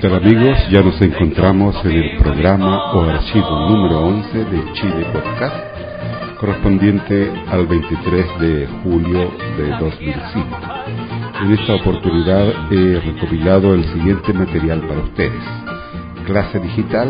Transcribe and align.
tal 0.00 0.14
amigos? 0.14 0.56
Ya 0.70 0.80
nos 0.80 0.98
encontramos 1.02 1.76
en 1.84 1.90
el 1.90 2.16
programa 2.16 2.92
o 2.94 3.02
archivo 3.02 3.68
número 3.68 4.06
11 4.06 4.44
de 4.46 4.72
Chile 4.72 5.06
Podcast, 5.12 5.56
correspondiente 6.38 7.30
al 7.48 7.66
23 7.66 8.40
de 8.40 8.68
julio 8.82 9.30
de 9.58 9.68
2005. 9.78 10.58
En 11.42 11.52
esta 11.52 11.74
oportunidad 11.74 12.72
he 12.72 12.98
recopilado 12.98 13.74
el 13.74 13.84
siguiente 13.92 14.32
material 14.32 14.80
para 14.88 15.00
ustedes. 15.00 15.44
Clase 16.24 16.60
digital, 16.60 17.08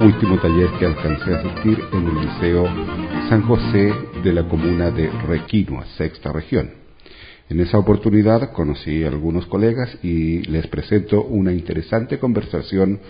último 0.00 0.38
taller 0.38 0.70
que 0.78 0.86
alcancé 0.86 1.34
a 1.34 1.38
asistir 1.40 1.78
en 1.92 2.08
el 2.08 2.20
Liceo 2.22 2.64
San 3.28 3.42
José 3.42 3.92
de 4.24 4.32
la 4.32 4.44
comuna 4.44 4.90
de 4.90 5.10
Requinoa, 5.28 5.84
sexta 5.98 6.32
región. 6.32 6.79
En 7.50 7.58
esa 7.58 7.78
oportunidad 7.78 8.52
conocí 8.52 9.02
a 9.02 9.08
algunos 9.08 9.44
colegas 9.46 9.98
y 10.04 10.42
les 10.42 10.68
presento 10.68 11.24
una 11.24 11.52
interesante 11.52 12.20
conversación 12.20 13.00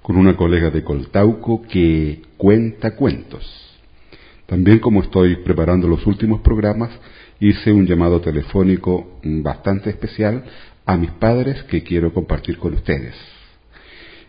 con 0.00 0.16
una 0.16 0.38
colega 0.38 0.70
de 0.70 0.82
Coltauco 0.82 1.60
que 1.68 2.22
cuenta 2.38 2.96
cuentos. 2.96 3.44
También 4.46 4.78
como 4.78 5.02
estoy 5.02 5.36
preparando 5.44 5.86
los 5.86 6.06
últimos 6.06 6.40
programas, 6.40 6.90
hice 7.40 7.72
un 7.72 7.86
llamado 7.86 8.22
telefónico 8.22 9.20
bastante 9.22 9.90
especial 9.90 10.44
a 10.86 10.96
mis 10.96 11.10
padres 11.10 11.62
que 11.64 11.82
quiero 11.82 12.14
compartir 12.14 12.56
con 12.56 12.72
ustedes. 12.72 13.14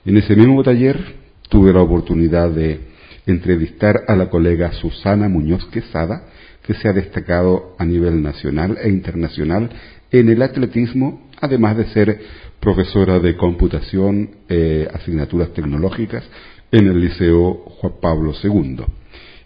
En 0.04 0.18
ese 0.18 0.36
mismo 0.36 0.62
taller 0.64 1.16
tuve 1.48 1.72
la 1.72 1.82
oportunidad 1.82 2.50
de 2.50 2.82
entrevistar 3.26 4.04
a 4.10 4.18
la 4.18 4.30
colega 4.30 4.74
Susana 4.74 5.30
Muñoz 5.30 5.66
Quesada, 5.68 6.28
que 6.64 6.74
se 6.76 6.88
ha 6.88 6.94
destacado 6.94 7.76
a 7.78 7.86
nivel 7.86 8.22
nacional 8.22 8.78
e 8.82 8.90
internacional 8.90 9.70
en 10.12 10.30
el 10.30 10.42
atletismo, 10.42 11.30
además 11.40 11.78
de 11.78 11.86
ser 11.88 12.20
profesora 12.60 13.20
de 13.20 13.36
computación, 13.36 14.30
eh, 14.50 14.88
asignaturas 14.94 15.54
tecnológicas 15.54 16.24
en 16.72 16.88
el 16.88 17.02
Liceo 17.02 17.54
Juan 17.54 17.94
Pablo 18.02 18.34
II. 18.44 18.86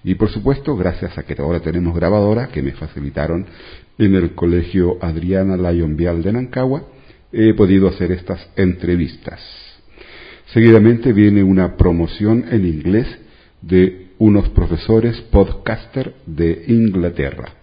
Y 0.03 0.15
por 0.15 0.29
supuesto, 0.29 0.75
gracias 0.75 1.17
a 1.17 1.23
que 1.23 1.35
ahora 1.41 1.61
tenemos 1.61 1.95
grabadora 1.95 2.47
que 2.47 2.61
me 2.61 2.73
facilitaron 2.73 3.45
en 3.97 4.13
el 4.15 4.35
Colegio 4.35 4.97
Adriana 5.01 5.57
Lyon 5.57 5.95
Vial 5.95 6.21
de 6.21 6.33
Nancagua, 6.33 6.83
he 7.31 7.53
podido 7.53 7.87
hacer 7.87 8.11
estas 8.11 8.47
entrevistas. 8.55 9.41
Seguidamente 10.53 11.11
viene 11.11 11.43
una 11.43 11.75
promoción 11.75 12.45
en 12.51 12.65
inglés 12.65 13.07
de 13.61 14.04
unos 14.17 14.49
profesores 14.49 15.19
podcaster 15.31 16.13
de 16.25 16.65
Inglaterra. 16.67 17.53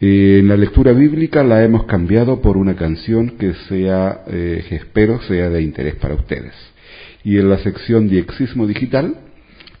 En 0.00 0.48
la 0.48 0.56
lectura 0.56 0.92
bíblica 0.92 1.44
la 1.44 1.62
hemos 1.62 1.84
cambiado 1.84 2.40
por 2.42 2.56
una 2.56 2.74
canción 2.74 3.36
que 3.38 3.54
sea, 3.68 4.24
eh, 4.26 4.64
espero 4.70 5.20
sea 5.22 5.48
de 5.48 5.62
interés 5.62 5.94
para 5.94 6.14
ustedes. 6.14 6.52
Y 7.22 7.38
en 7.38 7.48
la 7.48 7.58
sección 7.58 8.08
Diexismo 8.08 8.66
Digital 8.66 9.14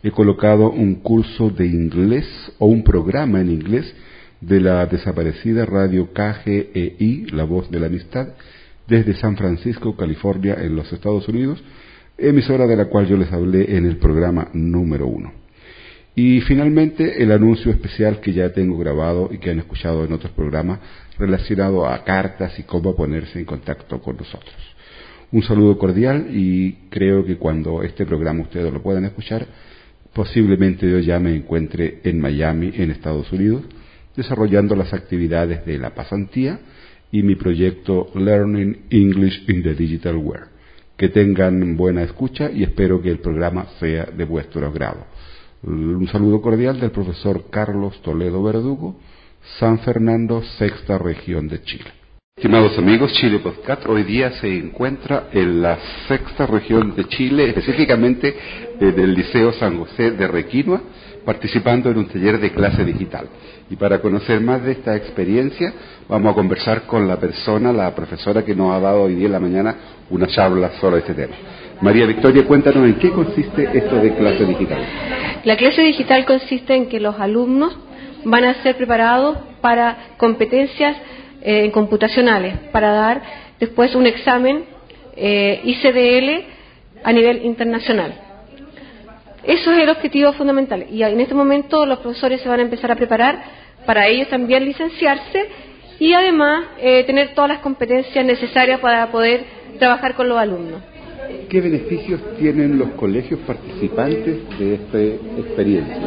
he 0.02 0.12
colocado 0.12 0.70
un 0.70 0.96
curso 0.96 1.50
de 1.50 1.66
inglés 1.66 2.24
o 2.58 2.66
un 2.66 2.84
programa 2.84 3.40
en 3.40 3.50
inglés 3.50 3.92
de 4.40 4.60
la 4.60 4.86
desaparecida 4.86 5.66
radio 5.66 6.12
KGEI, 6.12 7.26
La 7.32 7.44
Voz 7.44 7.70
de 7.70 7.80
la 7.80 7.86
Amistad, 7.86 8.28
desde 8.86 9.14
San 9.14 9.36
Francisco, 9.36 9.96
California, 9.96 10.56
en 10.60 10.76
los 10.76 10.92
Estados 10.92 11.26
Unidos, 11.28 11.62
emisora 12.18 12.66
de 12.66 12.76
la 12.76 12.86
cual 12.86 13.06
yo 13.06 13.16
les 13.16 13.32
hablé 13.32 13.76
en 13.76 13.86
el 13.86 13.96
programa 13.96 14.48
número 14.52 15.06
uno. 15.06 15.41
Y 16.14 16.42
finalmente 16.42 17.22
el 17.22 17.32
anuncio 17.32 17.70
especial 17.70 18.20
que 18.20 18.32
ya 18.32 18.52
tengo 18.52 18.76
grabado 18.76 19.30
y 19.32 19.38
que 19.38 19.50
han 19.50 19.60
escuchado 19.60 20.04
en 20.04 20.12
otros 20.12 20.32
programas 20.32 20.80
relacionado 21.18 21.86
a 21.86 22.04
cartas 22.04 22.58
y 22.58 22.64
cómo 22.64 22.94
ponerse 22.94 23.38
en 23.38 23.46
contacto 23.46 24.00
con 24.00 24.16
nosotros. 24.16 24.54
Un 25.30 25.42
saludo 25.42 25.78
cordial 25.78 26.26
y 26.30 26.74
creo 26.90 27.24
que 27.24 27.36
cuando 27.36 27.82
este 27.82 28.04
programa 28.04 28.42
ustedes 28.42 28.70
lo 28.70 28.82
puedan 28.82 29.06
escuchar, 29.06 29.46
posiblemente 30.12 30.90
yo 30.90 30.98
ya 30.98 31.18
me 31.18 31.34
encuentre 31.34 32.00
en 32.04 32.20
Miami, 32.20 32.72
en 32.74 32.90
Estados 32.90 33.32
Unidos, 33.32 33.62
desarrollando 34.14 34.76
las 34.76 34.92
actividades 34.92 35.64
de 35.64 35.78
la 35.78 35.94
pasantía 35.94 36.60
y 37.10 37.22
mi 37.22 37.36
proyecto 37.36 38.10
Learning 38.14 38.82
English 38.90 39.48
in 39.48 39.62
the 39.62 39.74
Digital 39.74 40.16
World. 40.16 40.48
Que 40.98 41.08
tengan 41.08 41.78
buena 41.78 42.02
escucha 42.02 42.50
y 42.50 42.62
espero 42.62 43.00
que 43.00 43.10
el 43.10 43.20
programa 43.20 43.66
sea 43.80 44.04
de 44.04 44.24
vuestro 44.24 44.66
agrado. 44.66 45.06
Un 45.64 46.08
saludo 46.08 46.42
cordial 46.42 46.80
del 46.80 46.90
profesor 46.90 47.44
Carlos 47.48 48.02
Toledo 48.02 48.42
Verdugo, 48.42 48.96
San 49.60 49.78
Fernando, 49.78 50.42
sexta 50.58 50.98
región 50.98 51.46
de 51.46 51.62
Chile. 51.62 51.84
Estimados 52.36 52.76
amigos, 52.78 53.12
Chile 53.12 53.38
Podcast 53.38 53.86
hoy 53.86 54.02
día 54.02 54.32
se 54.40 54.58
encuentra 54.58 55.28
en 55.32 55.62
la 55.62 55.78
sexta 56.08 56.46
región 56.46 56.96
de 56.96 57.04
Chile, 57.04 57.50
específicamente 57.50 58.34
en 58.80 58.98
el 58.98 59.14
Liceo 59.14 59.52
San 59.52 59.78
José 59.78 60.10
de 60.10 60.26
Requinoa, 60.26 60.80
participando 61.24 61.90
en 61.90 61.98
un 61.98 62.08
taller 62.08 62.40
de 62.40 62.50
clase 62.50 62.84
digital. 62.84 63.28
Y 63.70 63.76
para 63.76 64.00
conocer 64.00 64.40
más 64.40 64.64
de 64.64 64.72
esta 64.72 64.96
experiencia, 64.96 65.72
vamos 66.08 66.32
a 66.32 66.34
conversar 66.34 66.88
con 66.88 67.06
la 67.06 67.20
persona, 67.20 67.72
la 67.72 67.94
profesora 67.94 68.44
que 68.44 68.56
nos 68.56 68.74
ha 68.74 68.80
dado 68.80 69.02
hoy 69.02 69.14
día 69.14 69.26
en 69.26 69.32
la 69.32 69.38
mañana 69.38 69.76
una 70.10 70.26
charla 70.26 70.72
sobre 70.80 70.98
este 70.98 71.14
tema. 71.14 71.36
María 71.80 72.06
Victoria, 72.06 72.44
cuéntanos 72.48 72.84
en 72.84 72.96
qué 72.96 73.10
consiste 73.10 73.68
esto 73.72 73.96
de 73.96 74.12
clase 74.16 74.44
digital. 74.44 75.21
La 75.44 75.56
clase 75.56 75.82
digital 75.82 76.24
consiste 76.24 76.74
en 76.74 76.88
que 76.88 77.00
los 77.00 77.18
alumnos 77.18 77.76
van 78.24 78.44
a 78.44 78.62
ser 78.62 78.76
preparados 78.76 79.38
para 79.60 80.14
competencias 80.16 80.96
eh, 81.42 81.70
computacionales, 81.72 82.56
para 82.70 82.92
dar 82.92 83.22
después 83.58 83.94
un 83.96 84.06
examen 84.06 84.64
eh, 85.16 85.60
ICDL 85.64 86.44
a 87.04 87.12
nivel 87.12 87.44
internacional. 87.44 88.14
Eso 89.42 89.72
es 89.72 89.78
el 89.78 89.88
objetivo 89.88 90.32
fundamental. 90.34 90.86
Y 90.90 91.02
en 91.02 91.20
este 91.20 91.34
momento 91.34 91.84
los 91.86 91.98
profesores 91.98 92.40
se 92.40 92.48
van 92.48 92.60
a 92.60 92.62
empezar 92.62 92.92
a 92.92 92.96
preparar 92.96 93.42
para 93.84 94.06
ellos 94.06 94.28
también 94.28 94.64
licenciarse 94.64 95.48
y 95.98 96.12
además 96.12 96.66
eh, 96.80 97.02
tener 97.04 97.34
todas 97.34 97.48
las 97.48 97.58
competencias 97.58 98.24
necesarias 98.24 98.78
para 98.78 99.10
poder 99.10 99.44
trabajar 99.80 100.14
con 100.14 100.28
los 100.28 100.38
alumnos. 100.38 100.80
¿Qué 101.48 101.60
beneficios 101.60 102.20
tienen 102.38 102.78
los 102.78 102.90
colegios 102.92 103.40
participantes 103.40 104.58
de 104.58 104.74
esta 104.74 104.98
experiencia? 105.38 105.98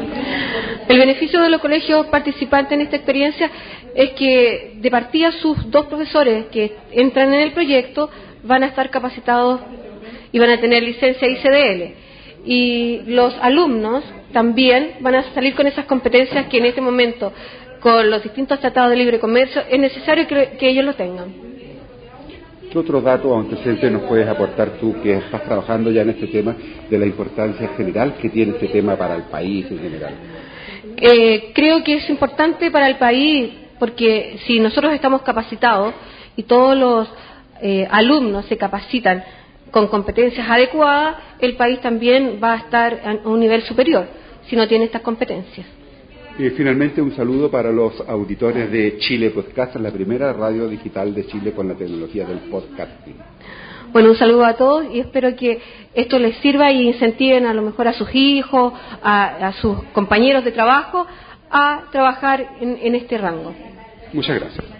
El 0.88 1.00
beneficio 1.00 1.42
de 1.42 1.50
los 1.50 1.62
colegios 1.62 2.08
participantes 2.08 2.74
en 2.74 2.82
esta 2.82 2.96
experiencia 2.96 3.50
es 3.96 4.12
que 4.12 4.74
de 4.76 4.92
partida 4.92 5.32
sus 5.32 5.70
dos 5.72 5.86
profesores 5.88 6.46
que 6.48 6.76
entran 6.92 7.34
en 7.34 7.42
el 7.42 7.52
proyecto 7.54 8.10
van 8.44 8.64
a 8.64 8.68
estar 8.68 8.90
capacitados 8.90 9.62
y 10.32 10.40
van 10.40 10.50
a 10.50 10.60
tener 10.60 10.84
licencia 10.84 11.28
ICDL. 11.28 11.94
Y 12.46 13.02
los 13.08 13.36
alumnos 13.42 14.04
también 14.34 14.98
van 15.00 15.16
a 15.16 15.34
salir 15.34 15.56
con 15.56 15.66
esas 15.66 15.86
competencias 15.86 16.48
que 16.48 16.58
en 16.58 16.66
este 16.66 16.82
momento, 16.82 17.32
con 17.80 18.10
los 18.10 18.22
distintos 18.22 18.60
tratados 18.60 18.92
de 18.92 18.98
libre 18.98 19.20
comercio, 19.20 19.64
es 19.70 19.80
necesario 19.80 20.28
que, 20.28 20.58
que 20.60 20.70
ellos 20.70 20.86
lo 20.86 20.94
tengan. 20.94 21.34
¿Qué 22.76 22.80
otro 22.80 23.00
dato 23.00 23.30
o 23.30 23.40
antecedente 23.40 23.90
nos 23.90 24.02
puedes 24.02 24.28
aportar 24.28 24.72
tú 24.82 25.02
que 25.02 25.14
estás 25.14 25.44
trabajando 25.46 25.92
ya 25.92 26.02
en 26.02 26.10
este 26.10 26.28
tema 26.28 26.54
de 26.90 27.00
la 27.00 27.06
importancia 27.06 27.70
general 27.70 28.16
que 28.18 28.28
tiene 28.28 28.52
este 28.52 28.68
tema 28.68 28.98
para 28.98 29.16
el 29.16 29.24
país 29.24 29.66
en 29.72 29.80
general? 29.80 30.14
Eh, 30.98 31.54
creo 31.56 31.86
que 31.86 31.94
es 31.94 32.10
importante 32.10 32.70
para 32.72 32.90
el 32.90 32.98
país 32.98 33.54
porque 33.80 34.40
si 34.46 34.60
nosotros 34.60 34.92
estamos 34.92 35.22
capacitados 35.22 35.94
y 36.36 36.44
todos 36.44 36.78
los 36.78 37.08
eh, 37.62 37.88
alumnos 37.90 38.46
se 38.48 38.58
capacitan 38.58 39.24
con 39.72 39.88
competencias 39.88 40.46
adecuadas, 40.50 41.16
el 41.40 41.56
país 41.56 41.80
también 41.80 42.42
va 42.44 42.56
a 42.56 42.58
estar 42.58 43.02
a 43.06 43.30
un 43.30 43.40
nivel 43.40 43.62
superior 43.62 44.06
si 44.50 44.58
no 44.58 44.68
tiene 44.68 44.84
estas 44.84 45.02
competencias. 45.02 45.66
Y 46.38 46.50
finalmente 46.50 47.02
un 47.02 47.16
saludo 47.16 47.50
para 47.50 47.72
los 47.72 48.02
auditores 48.10 48.70
de 48.70 48.98
Chile 48.98 49.30
Podcast, 49.30 49.76
la 49.78 49.92
primera 49.92 50.34
radio 50.34 50.68
digital 50.68 51.16
de 51.16 51.26
Chile 51.28 51.54
con 51.54 51.70
la 51.70 51.76
tecnología 51.76 52.26
del 52.26 52.40
podcasting. 52.40 53.16
Bueno, 53.94 54.10
un 54.10 54.18
saludo 54.18 54.44
a 54.44 54.56
todos 54.56 54.94
y 54.94 55.00
espero 55.00 55.34
que 55.38 55.62
esto 55.94 56.20
les 56.20 56.36
sirva 56.38 56.72
y 56.72 56.90
incentiven 56.90 57.46
a 57.46 57.54
lo 57.54 57.62
mejor 57.62 57.88
a 57.88 57.94
sus 57.94 58.14
hijos, 58.14 58.74
a, 59.02 59.54
sus 59.62 59.82
compañeros 59.94 60.44
de 60.44 60.52
trabajo 60.52 61.08
a 61.50 61.84
trabajar 61.94 62.46
en 62.60 62.96
este 62.96 63.18
rango. 63.18 63.54
Muchas 64.12 64.38
gracias. 64.38 64.75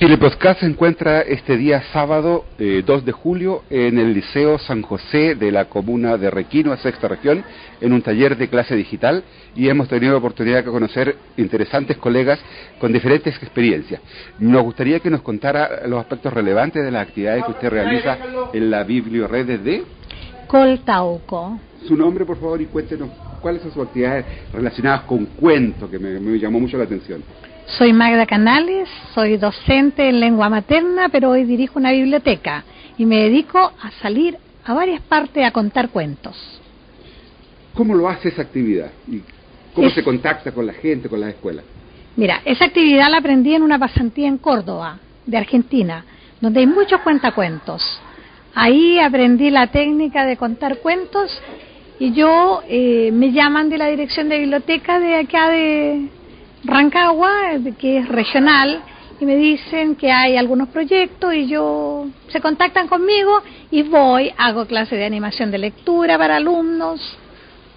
Chile 0.00 0.16
Podcast 0.16 0.60
se 0.60 0.66
encuentra 0.66 1.20
este 1.20 1.58
día 1.58 1.82
sábado 1.92 2.46
2 2.58 2.58
eh, 2.58 3.02
de 3.04 3.12
julio 3.12 3.64
en 3.68 3.98
el 3.98 4.14
Liceo 4.14 4.58
San 4.58 4.80
José 4.80 5.34
de 5.34 5.52
la 5.52 5.66
comuna 5.66 6.16
de 6.16 6.30
Requino, 6.30 6.74
sexta 6.78 7.06
región, 7.06 7.44
en 7.82 7.92
un 7.92 8.00
taller 8.00 8.38
de 8.38 8.48
clase 8.48 8.74
digital 8.74 9.22
y 9.54 9.68
hemos 9.68 9.88
tenido 9.88 10.12
la 10.12 10.18
oportunidad 10.18 10.64
de 10.64 10.70
conocer 10.70 11.16
interesantes 11.36 11.98
colegas 11.98 12.40
con 12.78 12.94
diferentes 12.94 13.36
experiencias. 13.42 14.00
Nos 14.38 14.62
gustaría 14.62 15.00
que 15.00 15.10
nos 15.10 15.20
contara 15.20 15.86
los 15.86 16.00
aspectos 16.00 16.32
relevantes 16.32 16.82
de 16.82 16.90
las 16.90 17.06
actividades 17.06 17.44
que 17.44 17.50
usted 17.50 17.68
realiza 17.68 18.16
en 18.54 18.70
la 18.70 18.84
biblioredes 18.84 19.62
de 19.62 19.84
Coltauco. 20.46 21.60
Su 21.86 21.94
nombre, 21.94 22.24
por 22.24 22.40
favor, 22.40 22.58
y 22.58 22.64
cuéntenos 22.64 23.10
cuáles 23.42 23.60
son 23.60 23.70
sus 23.70 23.86
actividades 23.86 24.24
relacionadas 24.50 25.02
con 25.02 25.26
cuentos, 25.26 25.90
que 25.90 25.98
me 25.98 26.38
llamó 26.38 26.58
mucho 26.58 26.78
la 26.78 26.84
atención. 26.84 27.22
Soy 27.78 27.92
Magda 27.92 28.26
Canales, 28.26 28.88
soy 29.14 29.36
docente 29.36 30.08
en 30.08 30.18
lengua 30.18 30.48
materna, 30.48 31.08
pero 31.08 31.30
hoy 31.30 31.44
dirijo 31.44 31.78
una 31.78 31.92
biblioteca 31.92 32.64
y 32.98 33.06
me 33.06 33.18
dedico 33.18 33.58
a 33.58 33.90
salir 34.02 34.36
a 34.64 34.74
varias 34.74 35.00
partes 35.02 35.44
a 35.44 35.52
contar 35.52 35.90
cuentos. 35.90 36.60
¿Cómo 37.74 37.94
lo 37.94 38.08
hace 38.08 38.30
esa 38.30 38.42
actividad? 38.42 38.90
¿Y 39.06 39.22
¿Cómo 39.72 39.88
se 39.90 40.02
contacta 40.02 40.50
con 40.50 40.66
la 40.66 40.72
gente, 40.72 41.08
con 41.08 41.20
las 41.20 41.30
escuelas? 41.30 41.64
Mira, 42.16 42.42
esa 42.44 42.64
actividad 42.64 43.08
la 43.08 43.18
aprendí 43.18 43.54
en 43.54 43.62
una 43.62 43.78
pasantía 43.78 44.26
en 44.26 44.38
Córdoba, 44.38 44.98
de 45.24 45.38
Argentina, 45.38 46.04
donde 46.40 46.60
hay 46.60 46.66
muchos 46.66 47.00
cuentacuentos. 47.02 47.82
Ahí 48.52 48.98
aprendí 48.98 49.48
la 49.48 49.68
técnica 49.68 50.26
de 50.26 50.36
contar 50.36 50.78
cuentos 50.78 51.40
y 52.00 52.12
yo 52.14 52.62
eh, 52.68 53.10
me 53.12 53.30
llaman 53.30 53.70
de 53.70 53.78
la 53.78 53.86
dirección 53.86 54.28
de 54.28 54.40
biblioteca 54.40 54.98
de 54.98 55.16
acá 55.18 55.50
de, 55.50 56.08
Rancagua, 56.64 57.30
que 57.78 57.98
es 57.98 58.08
regional, 58.08 58.82
y 59.20 59.26
me 59.26 59.36
dicen 59.36 59.96
que 59.96 60.10
hay 60.10 60.36
algunos 60.36 60.68
proyectos 60.68 61.34
y 61.34 61.46
yo 61.46 62.06
se 62.28 62.40
contactan 62.40 62.88
conmigo 62.88 63.42
y 63.70 63.82
voy, 63.82 64.32
hago 64.38 64.66
clase 64.66 64.96
de 64.96 65.04
animación 65.04 65.50
de 65.50 65.58
lectura 65.58 66.16
para 66.16 66.36
alumnos 66.36 67.18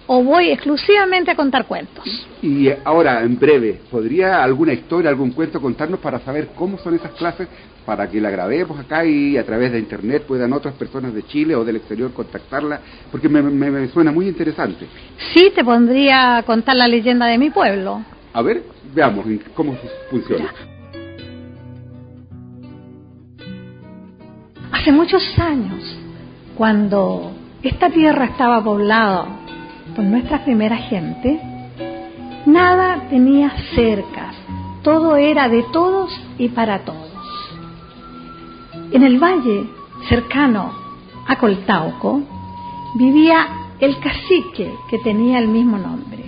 o 0.06 0.22
voy 0.22 0.50
exclusivamente 0.50 1.30
a 1.30 1.36
contar 1.36 1.66
cuentos. 1.66 2.04
Y 2.42 2.68
ahora, 2.84 3.22
en 3.22 3.38
breve, 3.38 3.80
¿podría 3.90 4.42
alguna 4.42 4.72
historia, 4.72 5.10
algún 5.10 5.30
cuento 5.30 5.60
contarnos 5.60 6.00
para 6.00 6.20
saber 6.20 6.48
cómo 6.54 6.78
son 6.78 6.94
esas 6.94 7.12
clases, 7.12 7.48
para 7.86 8.08
que 8.08 8.20
la 8.20 8.30
grabemos 8.30 8.78
acá 8.78 9.04
y 9.04 9.36
a 9.36 9.44
través 9.44 9.72
de 9.72 9.78
internet 9.78 10.24
puedan 10.26 10.52
otras 10.52 10.74
personas 10.74 11.14
de 11.14 11.22
Chile 11.24 11.54
o 11.54 11.64
del 11.64 11.76
exterior 11.76 12.12
contactarla? 12.12 12.80
Porque 13.10 13.28
me, 13.28 13.42
me 13.42 13.88
suena 13.88 14.12
muy 14.12 14.28
interesante. 14.28 14.86
Sí, 15.32 15.52
te 15.54 15.64
pondría 15.64 16.38
a 16.38 16.42
contar 16.42 16.76
la 16.76 16.88
leyenda 16.88 17.26
de 17.26 17.38
mi 17.38 17.50
pueblo. 17.50 18.02
A 18.34 18.42
ver, 18.42 18.64
veamos 18.92 19.24
cómo 19.54 19.76
funciona. 20.10 20.52
Hace 24.72 24.90
muchos 24.90 25.22
años, 25.38 25.96
cuando 26.56 27.30
esta 27.62 27.90
tierra 27.90 28.24
estaba 28.24 28.62
poblada 28.62 29.26
por 29.94 30.04
nuestra 30.04 30.44
primera 30.44 30.76
gente, 30.76 31.40
nada 32.44 33.08
tenía 33.08 33.52
cercas, 33.76 34.34
todo 34.82 35.16
era 35.16 35.48
de 35.48 35.62
todos 35.72 36.10
y 36.36 36.48
para 36.48 36.80
todos. 36.80 37.12
En 38.90 39.04
el 39.04 39.22
valle 39.22 39.70
cercano 40.08 40.72
a 41.28 41.38
Coltauco 41.38 42.20
vivía 42.96 43.46
el 43.78 44.00
cacique 44.00 44.74
que 44.90 44.98
tenía 44.98 45.38
el 45.38 45.46
mismo 45.46 45.78
nombre. 45.78 46.23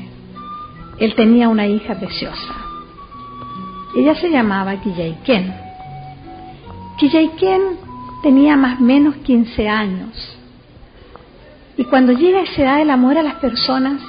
Él 0.98 1.14
tenía 1.14 1.48
una 1.48 1.66
hija 1.66 1.94
preciosa. 1.94 2.54
Ella 3.94 4.14
se 4.14 4.30
llamaba 4.30 4.80
Quillaiquén. 4.80 5.54
Quillaiquén 6.96 7.62
tenía 8.22 8.56
más 8.56 8.80
o 8.80 8.82
menos 8.82 9.16
15 9.16 9.68
años. 9.68 10.36
Y 11.76 11.84
cuando 11.84 12.12
llega 12.12 12.40
esa 12.40 12.62
edad 12.62 12.78
del 12.78 12.90
amor 12.90 13.18
a 13.18 13.22
las 13.22 13.34
personas, 13.34 14.00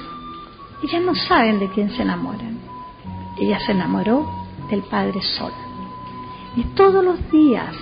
ellas 0.82 1.02
no 1.02 1.14
saben 1.14 1.58
de 1.58 1.68
quién 1.68 1.90
se 1.90 2.02
enamoran. 2.02 2.58
Ella 3.38 3.58
se 3.60 3.72
enamoró 3.72 4.26
del 4.70 4.80
Padre 4.82 5.20
Sol. 5.20 5.52
Y 6.56 6.62
todos 6.74 7.04
los 7.04 7.30
días, 7.30 7.74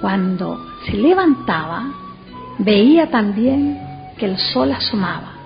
cuando 0.00 0.58
se 0.86 0.94
levantaba, 0.94 1.92
veía 2.58 3.10
también 3.10 3.78
que 4.16 4.26
el 4.26 4.38
sol 4.38 4.72
asomaba 4.72 5.37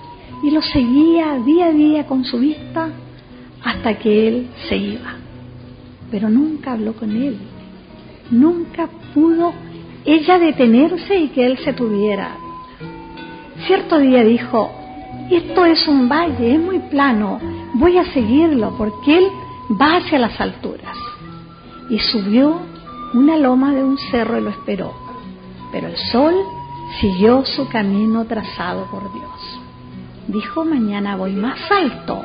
y 0.43 0.51
lo 0.51 0.61
seguía 0.61 1.39
día 1.39 1.67
a 1.67 1.71
día 1.71 2.05
con 2.05 2.25
su 2.25 2.37
vista 2.37 2.89
hasta 3.63 3.97
que 3.97 4.27
él 4.27 4.47
se 4.67 4.75
iba. 4.75 5.15
Pero 6.11 6.29
nunca 6.29 6.73
habló 6.73 6.93
con 6.93 7.11
él, 7.11 7.37
nunca 8.29 8.89
pudo 9.13 9.53
ella 10.05 10.37
detenerse 10.37 11.15
y 11.17 11.29
que 11.29 11.45
él 11.45 11.57
se 11.59 11.71
tuviera. 11.71 12.35
Cierto 13.65 13.99
día 13.99 14.25
dijo, 14.25 14.69
esto 15.31 15.65
es 15.65 15.87
un 15.87 16.09
valle, 16.09 16.55
es 16.55 16.59
muy 16.59 16.79
plano, 16.79 17.39
voy 17.75 17.97
a 17.97 18.11
seguirlo 18.11 18.75
porque 18.77 19.19
él 19.19 19.27
va 19.81 19.97
hacia 19.97 20.19
las 20.19 20.39
alturas. 20.41 20.97
Y 21.89 21.99
subió 21.99 22.59
una 23.13 23.37
loma 23.37 23.73
de 23.73 23.83
un 23.83 23.97
cerro 24.11 24.37
y 24.37 24.41
lo 24.41 24.49
esperó, 24.49 24.93
pero 25.71 25.87
el 25.87 25.95
sol 26.11 26.35
siguió 26.99 27.45
su 27.45 27.67
camino 27.69 28.25
trazado 28.25 28.85
por 28.91 29.11
Dios 29.13 29.62
dijo 30.27 30.65
mañana 30.65 31.15
voy 31.15 31.33
más 31.33 31.59
alto 31.71 32.21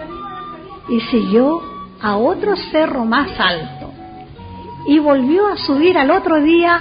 y 0.89 1.01
siguió 1.01 1.61
a 2.01 2.17
otro 2.17 2.57
cerro 2.71 3.05
más 3.05 3.39
alto. 3.39 3.93
Y 4.87 4.99
volvió 4.99 5.49
a 5.49 5.57
subir 5.57 5.99
al 5.99 6.11
otro 6.11 6.41
día 6.41 6.81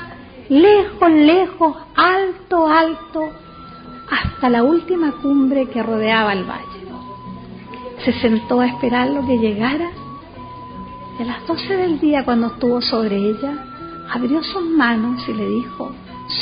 lejos, 0.49 1.11
lejos, 1.11 1.75
alto, 1.95 2.67
alto, 2.67 3.29
hasta 4.09 4.49
la 4.49 4.63
última 4.63 5.11
cumbre 5.21 5.67
que 5.67 5.83
rodeaba 5.83 6.33
el 6.33 6.45
valle. 6.45 6.63
Se 8.05 8.13
sentó 8.13 8.61
a 8.61 8.67
esperar 8.67 9.09
lo 9.09 9.25
que 9.25 9.37
llegara. 9.37 9.89
Y 11.19 11.23
a 11.23 11.25
las 11.25 11.47
doce 11.47 11.75
del 11.75 11.99
día 11.99 12.23
cuando 12.23 12.47
estuvo 12.47 12.81
sobre 12.81 13.17
ella, 13.17 13.65
abrió 14.13 14.41
sus 14.43 14.63
manos 14.63 15.27
y 15.27 15.33
le 15.33 15.49
dijo, 15.49 15.91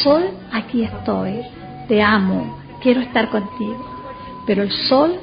Sol, 0.04 0.26
aquí 0.52 0.84
estoy, 0.84 1.42
te 1.88 2.04
amo, 2.04 2.58
quiero 2.82 3.02
estar 3.02 3.30
contigo 3.30 3.95
pero 4.46 4.64
el 4.64 4.72
sol 4.72 5.20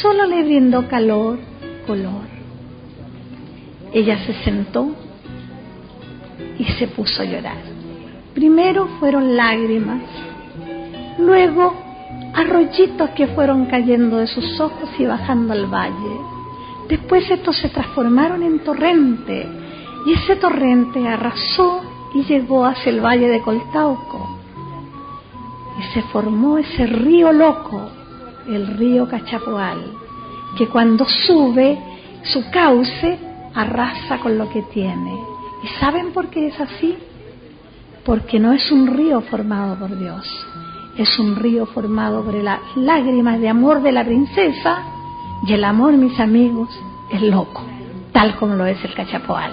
solo 0.00 0.26
le 0.26 0.44
brindó 0.44 0.88
calor, 0.88 1.38
color. 1.86 2.30
Ella 3.92 4.18
se 4.24 4.34
sentó 4.44 4.94
y 6.58 6.64
se 6.64 6.86
puso 6.88 7.22
a 7.22 7.24
llorar. 7.24 7.58
Primero 8.34 8.86
fueron 8.98 9.36
lágrimas, 9.36 10.02
luego 11.18 11.74
arroyitos 12.34 13.10
que 13.10 13.26
fueron 13.28 13.66
cayendo 13.66 14.16
de 14.16 14.26
sus 14.26 14.58
ojos 14.60 14.88
y 14.98 15.04
bajando 15.04 15.52
al 15.52 15.66
valle. 15.66 16.20
Después 16.88 17.30
estos 17.30 17.56
se 17.56 17.68
transformaron 17.68 18.42
en 18.42 18.60
torrente 18.60 19.46
y 20.06 20.12
ese 20.12 20.36
torrente 20.36 21.06
arrasó 21.06 21.80
y 22.14 22.22
llegó 22.24 22.64
hacia 22.64 22.90
el 22.90 23.00
valle 23.04 23.28
de 23.28 23.40
Coltauco. 23.42 24.38
Y 25.78 25.94
se 25.94 26.02
formó 26.02 26.58
ese 26.58 26.86
río 26.86 27.32
loco 27.32 27.90
el 28.48 28.66
río 28.78 29.08
Cachapoal, 29.08 29.80
que 30.56 30.68
cuando 30.68 31.04
sube 31.04 31.78
su 32.24 32.50
cauce 32.50 33.18
arrasa 33.54 34.18
con 34.18 34.38
lo 34.38 34.48
que 34.50 34.62
tiene. 34.62 35.18
¿Y 35.62 35.68
saben 35.80 36.12
por 36.12 36.28
qué 36.28 36.48
es 36.48 36.60
así? 36.60 36.96
Porque 38.04 38.40
no 38.40 38.52
es 38.52 38.70
un 38.72 38.86
río 38.86 39.20
formado 39.22 39.76
por 39.76 39.96
Dios, 39.96 40.26
es 40.96 41.18
un 41.18 41.36
río 41.36 41.66
formado 41.66 42.24
por 42.24 42.34
las 42.34 42.60
lágrimas 42.76 43.40
de 43.40 43.48
amor 43.48 43.82
de 43.82 43.92
la 43.92 44.04
princesa 44.04 44.82
y 45.46 45.52
el 45.52 45.64
amor, 45.64 45.92
mis 45.94 46.18
amigos, 46.18 46.68
es 47.10 47.22
loco, 47.22 47.62
tal 48.12 48.36
como 48.36 48.54
lo 48.54 48.66
es 48.66 48.84
el 48.84 48.94
Cachapoal. 48.94 49.52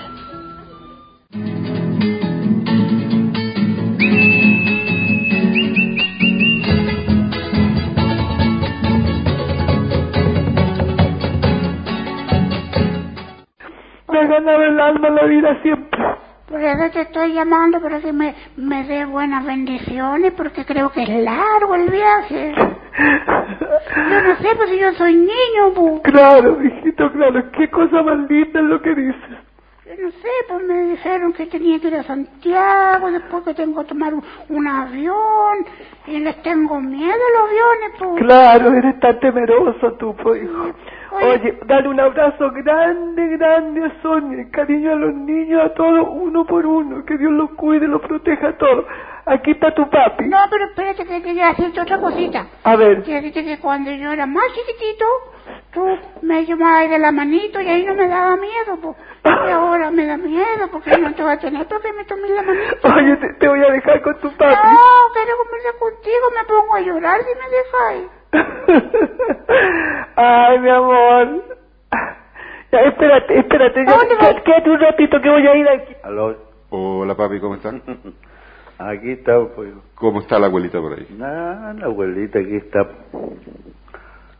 Ganado 14.29 14.63
el 14.63 14.79
alma 14.79 15.09
la 15.09 15.25
vida 15.25 15.61
siempre. 15.61 15.99
Por 16.47 16.61
eso 16.61 16.89
te 16.91 17.01
estoy 17.01 17.33
llamando 17.33 17.79
para 17.79 17.99
que 17.99 18.11
me, 18.11 18.33
me 18.57 18.83
dé 18.85 19.05
buenas 19.05 19.45
bendiciones, 19.45 20.33
porque 20.33 20.65
creo 20.65 20.89
que 20.91 21.03
es 21.03 21.09
largo 21.09 21.75
el 21.75 21.89
viaje. 21.89 22.53
Yo 22.55 24.21
no 24.21 24.35
sé, 24.37 24.55
pues 24.55 24.69
si 24.71 24.79
yo 24.79 24.91
soy 24.93 25.15
niño, 25.15 25.71
bu. 25.75 26.01
Claro, 26.01 26.57
hijito, 26.63 27.11
claro. 27.11 27.51
Qué 27.51 27.69
cosa 27.69 28.01
maldita 28.01 28.59
es 28.59 28.65
lo 28.65 28.81
que 28.81 28.95
dices. 28.95 29.37
Yo 29.85 30.03
no 30.03 30.11
sé, 30.11 30.29
pues 30.47 30.63
me 30.65 30.83
dijeron 30.85 31.33
que 31.33 31.45
tenía 31.45 31.79
que 31.79 31.87
ir 31.87 31.95
a 31.95 32.03
Santiago, 32.03 33.11
después 33.11 33.43
que 33.43 33.53
tengo 33.53 33.81
que 33.81 33.89
tomar 33.89 34.13
un, 34.13 34.67
avión, 34.67 35.65
y 36.07 36.19
les 36.19 36.41
tengo 36.41 36.79
miedo 36.81 37.13
a 37.13 37.41
los 37.41 37.49
aviones, 37.49 37.91
pues. 37.99 38.23
Claro, 38.23 38.73
eres 38.73 38.99
tan 38.99 39.19
temeroso 39.19 39.93
tú, 39.93 40.15
pues, 40.15 40.43
hijo. 40.43 40.73
Oye, 41.11 41.57
dale 41.65 41.87
un 41.89 41.99
abrazo 41.99 42.51
grande, 42.51 43.27
grande 43.37 43.85
a 43.85 44.01
Sonia, 44.01 44.45
cariño 44.51 44.91
a 44.91 44.95
los 44.95 45.13
niños, 45.13 45.63
a 45.63 45.73
todos, 45.73 46.07
uno 46.09 46.45
por 46.45 46.65
uno, 46.65 47.03
que 47.05 47.17
Dios 47.17 47.31
los 47.31 47.51
cuide, 47.51 47.87
los 47.87 48.01
proteja 48.01 48.49
a 48.49 48.57
todos. 48.57 48.85
Aquí 49.25 49.51
está 49.51 49.73
tu 49.73 49.87
papi. 49.89 50.25
No, 50.27 50.37
pero 50.49 50.65
espérate 50.65 51.05
que 51.05 51.21
quería 51.21 51.49
decirte 51.49 51.81
otra 51.81 51.99
cosita. 51.99 52.47
A 52.63 52.75
ver, 52.75 53.03
decirte 53.03 53.43
que 53.43 53.59
cuando 53.59 53.91
yo 53.91 54.11
era 54.11 54.25
más 54.25 54.45
chiquitito, 54.53 55.05
tú 55.71 55.85
me 56.21 56.45
llamabas 56.45 56.89
de 56.89 56.99
la 56.99 57.11
manito 57.11 57.59
y 57.61 57.67
ahí 57.67 57.85
no 57.85 57.93
me 57.95 58.07
daba 58.07 58.35
miedo, 58.37 58.77
pues. 58.81 58.95
Y 59.47 59.49
ahora 59.51 59.91
me 59.91 60.05
da 60.05 60.17
miedo 60.17 60.69
porque 60.71 60.97
no 60.97 61.13
te 61.13 61.21
voy 61.21 61.31
a 61.33 61.37
tener 61.37 61.67
porque 61.67 61.93
me 61.93 62.05
tomé 62.05 62.29
la 62.29 62.41
manito. 62.41 62.87
oye, 62.87 63.17
te, 63.17 63.33
te 63.33 63.47
voy 63.47 63.59
a 63.63 63.71
dejar 63.71 64.01
con 64.01 64.19
tu 64.19 64.31
papi. 64.31 64.67
No, 64.67 65.13
quiero 65.13 65.37
conversar 65.37 65.75
contigo, 65.79 66.25
me 66.35 66.43
pongo 66.45 66.75
a 66.75 66.81
llorar 66.81 67.19
si 67.21 67.39
me 67.39 67.49
dejáis. 67.55 68.18
Ay, 70.15 70.59
mi 70.59 70.69
amor. 70.69 71.43
Ya, 72.71 72.79
espérate, 72.81 73.39
espérate, 73.39 73.83
ya, 73.87 73.95
¿Dónde 73.97 74.15
vas? 74.15 74.35
qué- 74.35 74.43
quédate 74.43 74.69
un 74.69 74.79
ratito 74.79 75.19
que 75.21 75.29
voy 75.29 75.47
a 75.47 75.55
ir 75.55 75.67
aquí. 75.69 75.93
Aló, 76.03 76.35
Hola 76.69 77.15
papi, 77.15 77.39
¿cómo 77.39 77.55
están? 77.55 77.81
aquí 78.77 79.11
está, 79.11 79.39
pues. 79.55 79.73
¿Cómo 79.95 80.19
está 80.21 80.37
la 80.37 80.45
abuelita 80.47 80.79
por 80.79 80.93
ahí? 80.93 81.07
Nah, 81.17 81.73
la 81.73 81.85
abuelita 81.85 82.37
aquí 82.39 82.55
está. 82.57 82.87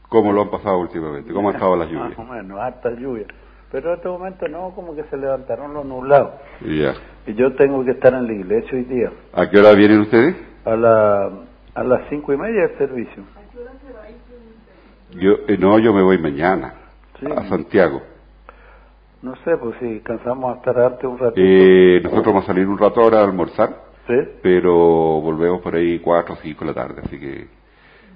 ¿Cómo 0.10 0.32
lo 0.32 0.44
han 0.44 0.50
pasado 0.52 0.78
últimamente? 0.78 1.34
¿Cómo 1.34 1.50
han 1.50 1.56
estado 1.56 1.76
las 1.76 1.92
Más 1.92 2.02
lluvias? 2.14 2.20
o 2.30 2.32
menos, 2.34 2.60
harta 2.60 2.92
lluvia. 2.92 3.26
Pero 3.72 3.90
en 3.90 3.96
este 3.98 4.10
momento 4.10 4.48
no, 4.48 4.72
como 4.76 4.96
que 4.96 5.04
se 5.06 5.18
levantaron 5.18 5.74
los 5.74 5.86
nublados. 5.86 6.32
Ya. 6.62 6.94
Y 7.28 7.34
yo 7.36 7.54
tengo 7.56 7.84
que 7.84 7.92
estar 7.92 8.14
en 8.14 8.28
la 8.28 8.34
iglesia 8.34 8.70
hoy 8.78 8.84
día. 8.86 9.12
¿A 9.34 9.50
qué 9.50 9.60
hora 9.60 9.74
vienen 9.74 10.02
ustedes? 10.02 10.36
A, 10.66 10.76
la, 10.76 11.30
a 11.76 11.84
las 11.84 12.02
cinco 12.10 12.32
y 12.34 12.38
media 12.38 12.68
del 12.68 12.78
servicio. 12.78 13.24
Yo, 15.12 15.32
eh, 15.48 15.58
no, 15.58 15.80
yo 15.80 15.94
me 15.94 16.02
voy 16.04 16.18
mañana 16.20 16.74
Sí. 17.20 17.26
a 17.36 17.44
Santiago. 17.50 18.02
No 19.22 19.36
sé, 19.38 19.58
pues 19.58 19.76
si 19.80 20.00
cansamos 20.02 20.54
a 20.54 20.58
estar 20.60 20.78
arte 20.80 21.06
un 21.08 21.18
ratito. 21.18 21.42
Eh, 21.44 22.00
nosotros 22.04 22.28
vamos 22.28 22.44
a 22.44 22.48
salir 22.48 22.68
un 22.68 22.78
rato 22.78 23.02
ahora 23.02 23.20
a 23.20 23.24
almorzar, 23.24 23.70
¿Sí? 24.08 24.14
pero 24.42 24.74
volvemos 25.22 25.62
por 25.62 25.76
ahí 25.76 26.00
cuatro 26.00 26.36
o 26.36 26.38
cinco 26.38 26.64
de 26.64 26.66
la 26.68 26.74
tarde, 26.74 27.02
así 27.04 27.20
que 27.20 27.48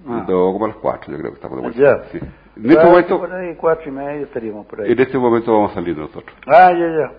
Ah. 0.08 0.26
no, 0.28 0.52
como 0.54 0.66
a 0.66 0.68
las 0.70 0.78
cuatro, 0.78 1.12
yo 1.12 1.18
creo 1.18 1.32
que 1.32 1.36
estamos 1.36 1.58
de 1.58 1.62
vuelta. 1.64 1.80
Ya. 1.80 2.04
Sí. 2.12 2.18
En 2.20 2.64
este 2.66 2.74
Claro, 2.76 2.90
momento, 2.92 3.20
Por 3.20 3.34
ahí, 3.34 3.56
cuatro 3.56 3.90
y 3.90 3.92
media 3.92 4.22
estaríamos 4.22 4.66
por 4.68 4.82
ahí. 4.82 4.92
en 4.92 5.00
este 5.00 5.18
momento 5.18 5.52
vamos 5.52 5.72
a 5.72 5.74
salir 5.76 5.98
nosotros. 5.98 6.36
Ah, 6.48 6.72
ya, 6.72 6.88
ya. 6.98 7.12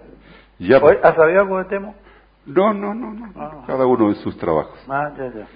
Ya, 0.58 0.76
¿Has 1.02 1.16
sabido 1.16 1.40
algo 1.40 1.58
de 1.58 1.64
Temo? 1.64 1.94
no, 2.46 2.72
no, 2.72 2.94
no, 2.94 3.12
no, 3.12 3.32
Ah. 3.36 3.64
cada 3.66 3.84
uno 3.86 4.08
en 4.08 4.14
sus 4.16 4.36
trabajos. 4.38 4.78
Ah, 4.88 5.12
ya, 5.18 5.24
ya. 5.32 5.46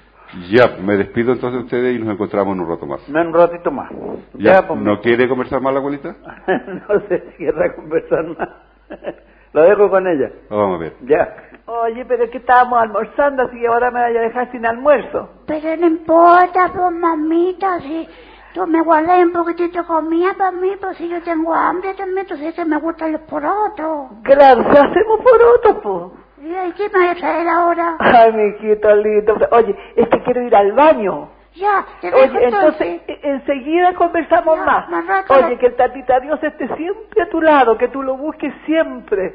Ya, 0.50 0.76
me 0.80 0.96
despido 0.96 1.32
entonces 1.32 1.60
de 1.60 1.64
ustedes 1.64 1.96
y 1.96 1.98
nos 2.02 2.14
encontramos 2.14 2.54
en 2.54 2.60
un 2.60 2.68
rato 2.68 2.86
más. 2.86 3.08
Un 3.08 3.32
ratito 3.32 3.70
más. 3.70 3.90
Ya, 4.34 4.66
pues, 4.66 4.78
¿no 4.80 5.00
quiere 5.00 5.28
conversar 5.28 5.60
más 5.60 5.72
la 5.72 5.80
abuelita? 5.80 6.14
no 6.46 7.00
sé 7.08 7.22
si 7.30 7.44
querrá 7.44 7.74
conversar 7.74 8.24
más. 8.36 8.48
Lo 9.52 9.62
dejo 9.62 9.88
con 9.88 10.06
ella. 10.06 10.30
Vamos 10.50 10.76
a 10.76 10.78
ver. 10.78 10.92
Ya. 11.02 11.34
Oye, 11.66 12.04
pero 12.04 12.24
es 12.24 12.30
que 12.30 12.38
estábamos 12.38 12.80
almorzando, 12.80 13.42
así 13.44 13.58
que 13.58 13.66
ahora 13.66 13.90
me 13.90 14.00
vaya 14.00 14.20
a 14.20 14.24
dejar 14.24 14.50
sin 14.52 14.64
almuerzo. 14.66 15.30
Pero 15.46 15.76
no 15.76 15.86
importa, 15.86 16.70
pues 16.74 16.92
mamita, 16.92 17.80
si 17.80 18.08
tú 18.54 18.66
me 18.66 18.82
guardas 18.82 19.18
un 19.24 19.32
poquitito 19.32 19.80
de 19.80 19.86
comida 19.86 20.34
para 20.36 20.52
mí, 20.52 20.70
pues 20.80 20.96
si 20.98 21.08
yo 21.08 21.22
tengo 21.22 21.54
hambre 21.54 21.94
también, 21.94 22.20
entonces 22.20 22.54
que 22.54 22.64
me 22.64 22.78
gustan 22.78 23.12
los 23.12 23.22
porotos. 23.22 24.10
Claro, 24.22 24.64
¿qué 24.64 24.78
hacemos 24.78 25.20
por 25.22 25.42
otro, 25.42 25.80
pues? 25.82 26.27
¿Y 26.40 26.72
qué 26.72 26.88
me 26.88 27.06
vas 27.06 27.16
a 27.16 27.20
traer 27.20 27.48
ahora? 27.48 27.96
Ay, 27.98 28.32
mi 28.32 28.42
hijito 28.54 28.94
lindo. 28.96 29.36
Oye, 29.50 29.76
es 29.96 30.08
que 30.08 30.22
quiero 30.22 30.42
ir 30.42 30.54
al 30.54 30.72
baño. 30.72 31.30
Ya, 31.54 31.84
te 32.00 32.10
dejo 32.10 32.18
Oye, 32.18 32.44
entonces, 32.44 33.00
e- 33.08 33.20
enseguida 33.22 33.94
conversamos 33.94 34.56
Ya, 34.58 34.64
más. 34.64 34.88
más 34.88 35.06
rato. 35.06 35.34
Oye, 35.34 35.58
que 35.58 35.66
el 35.66 35.76
tatita 35.76 36.20
Dios 36.20 36.38
esté 36.42 36.68
siempre 36.76 37.22
a 37.22 37.28
tu 37.28 37.40
lado, 37.40 37.76
que 37.76 37.88
tú 37.88 38.02
lo 38.02 38.16
busques 38.16 38.52
siempre, 38.64 39.34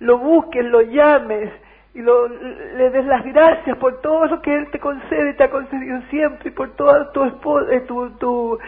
lo 0.00 0.18
busques, 0.18 0.64
lo 0.64 0.82
llames 0.82 1.50
y 1.94 2.00
lo, 2.02 2.28
le 2.28 2.90
des 2.90 3.04
las 3.06 3.24
gracias 3.24 3.76
por 3.78 4.00
todo 4.02 4.26
lo 4.26 4.42
que 4.42 4.54
Él 4.54 4.70
te 4.70 4.78
concede 4.80 5.30
y 5.30 5.36
te 5.36 5.44
ha 5.44 5.50
concedido 5.50 6.00
siempre 6.10 6.48
y 6.48 6.52
por 6.52 6.74
toda 6.76 7.10
tu 7.12 7.24
esposa, 7.24 7.66
tu, 7.86 8.10
tu, 8.18 8.58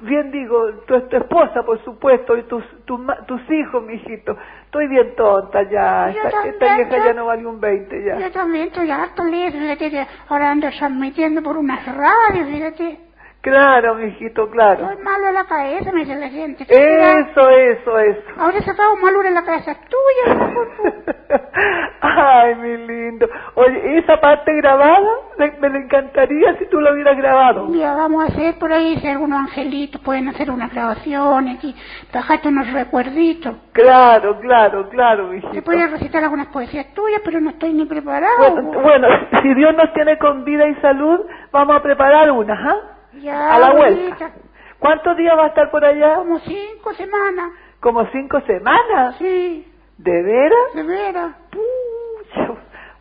bien 0.00 0.30
digo, 0.30 0.70
tu, 0.86 1.00
tu 1.08 1.16
esposa, 1.16 1.62
por 1.64 1.82
supuesto, 1.84 2.36
y 2.36 2.42
tus, 2.44 2.64
tus, 2.84 2.98
ma- 2.98 3.24
tus 3.26 3.40
hijos, 3.50 3.82
mi 3.82 3.94
hijito. 3.94 4.36
Estoy 4.64 4.88
bien 4.88 5.14
tonta 5.16 5.62
ya, 5.64 6.10
Yo 6.14 6.22
esta, 6.22 6.48
esta 6.48 6.74
vieja 6.76 6.96
yo- 6.98 7.04
ya 7.04 7.12
no 7.14 7.26
vale 7.26 7.46
un 7.46 7.60
20 7.60 8.04
ya. 8.04 8.18
Yo 8.18 8.30
también 8.32 8.68
estoy 8.68 8.90
harto 8.90 9.22
fíjate 9.52 9.90
ahora 10.28 10.50
ando 10.50 10.68
transmitiendo 10.70 11.42
por 11.42 11.56
unas 11.56 11.84
radios, 11.86 12.48
fíjate. 12.48 13.09
Claro, 13.42 13.94
mi 13.94 14.08
hijito, 14.08 14.50
claro. 14.50 14.90
Estoy 14.90 15.02
malo 15.02 15.28
en 15.28 15.34
la 15.34 15.44
cabeza, 15.44 15.90
me 15.92 16.00
dice 16.00 16.14
la 16.14 16.28
gente. 16.28 16.66
Eso, 16.68 17.48
eso, 17.48 17.98
eso. 17.98 18.22
Ahora 18.38 18.60
se 18.60 18.70
acaba 18.70 18.94
malura 18.96 19.28
en 19.28 19.34
la 19.34 19.44
cabeza 19.44 19.74
tuya. 19.74 20.52
Ay, 22.02 22.54
mi 22.56 22.76
lindo. 22.86 23.26
Oye, 23.54 23.98
esa 23.98 24.20
parte 24.20 24.52
grabada 24.56 25.08
me, 25.38 25.52
me 25.52 25.70
le 25.70 25.78
encantaría 25.78 26.58
si 26.58 26.66
tú 26.66 26.80
la 26.80 26.92
hubieras 26.92 27.16
grabado. 27.16 27.66
Mira, 27.66 27.94
vamos 27.94 28.24
a 28.24 28.26
hacer 28.26 28.58
por 28.58 28.72
ahí, 28.72 28.98
si 28.98 29.08
algunos 29.08 29.38
angelitos 29.38 30.02
pueden 30.02 30.28
hacer 30.28 30.50
unas 30.50 30.70
grabaciones 30.72 31.64
y 31.64 31.74
dejarte 32.12 32.48
unos 32.48 32.70
recuerditos. 32.72 33.54
Claro, 33.72 34.38
claro, 34.40 34.88
claro, 34.90 35.28
mi 35.28 35.40
Te 35.40 35.62
podría 35.62 35.86
recitar 35.86 36.22
algunas 36.24 36.48
poesías 36.48 36.92
tuyas, 36.92 37.22
pero 37.24 37.40
no 37.40 37.50
estoy 37.50 37.72
ni 37.72 37.86
preparado. 37.86 38.36
Bueno, 38.38 38.82
bueno, 38.82 39.08
si 39.40 39.54
Dios 39.54 39.74
nos 39.74 39.92
tiene 39.94 40.18
con 40.18 40.44
vida 40.44 40.66
y 40.66 40.74
salud, 40.76 41.20
vamos 41.52 41.76
a 41.76 41.82
preparar 41.82 42.30
unas, 42.30 42.58
¿ah? 42.60 42.99
Ya, 43.14 43.54
A 43.54 43.58
la 43.58 43.66
abuelita, 43.68 44.16
vuelta. 44.18 44.30
¿Cuántos 44.78 45.16
días 45.16 45.36
va 45.36 45.44
a 45.44 45.48
estar 45.48 45.70
por 45.70 45.84
allá? 45.84 46.16
Como 46.16 46.38
cinco 46.40 46.94
semanas. 46.94 47.50
¿Como 47.80 48.06
cinco 48.06 48.40
semanas? 48.42 49.16
Sí, 49.18 49.66
¿De 49.98 50.22
veras? 50.22 50.74
de 50.74 50.82
veras. 50.82 51.32
Pucha. 51.50 52.54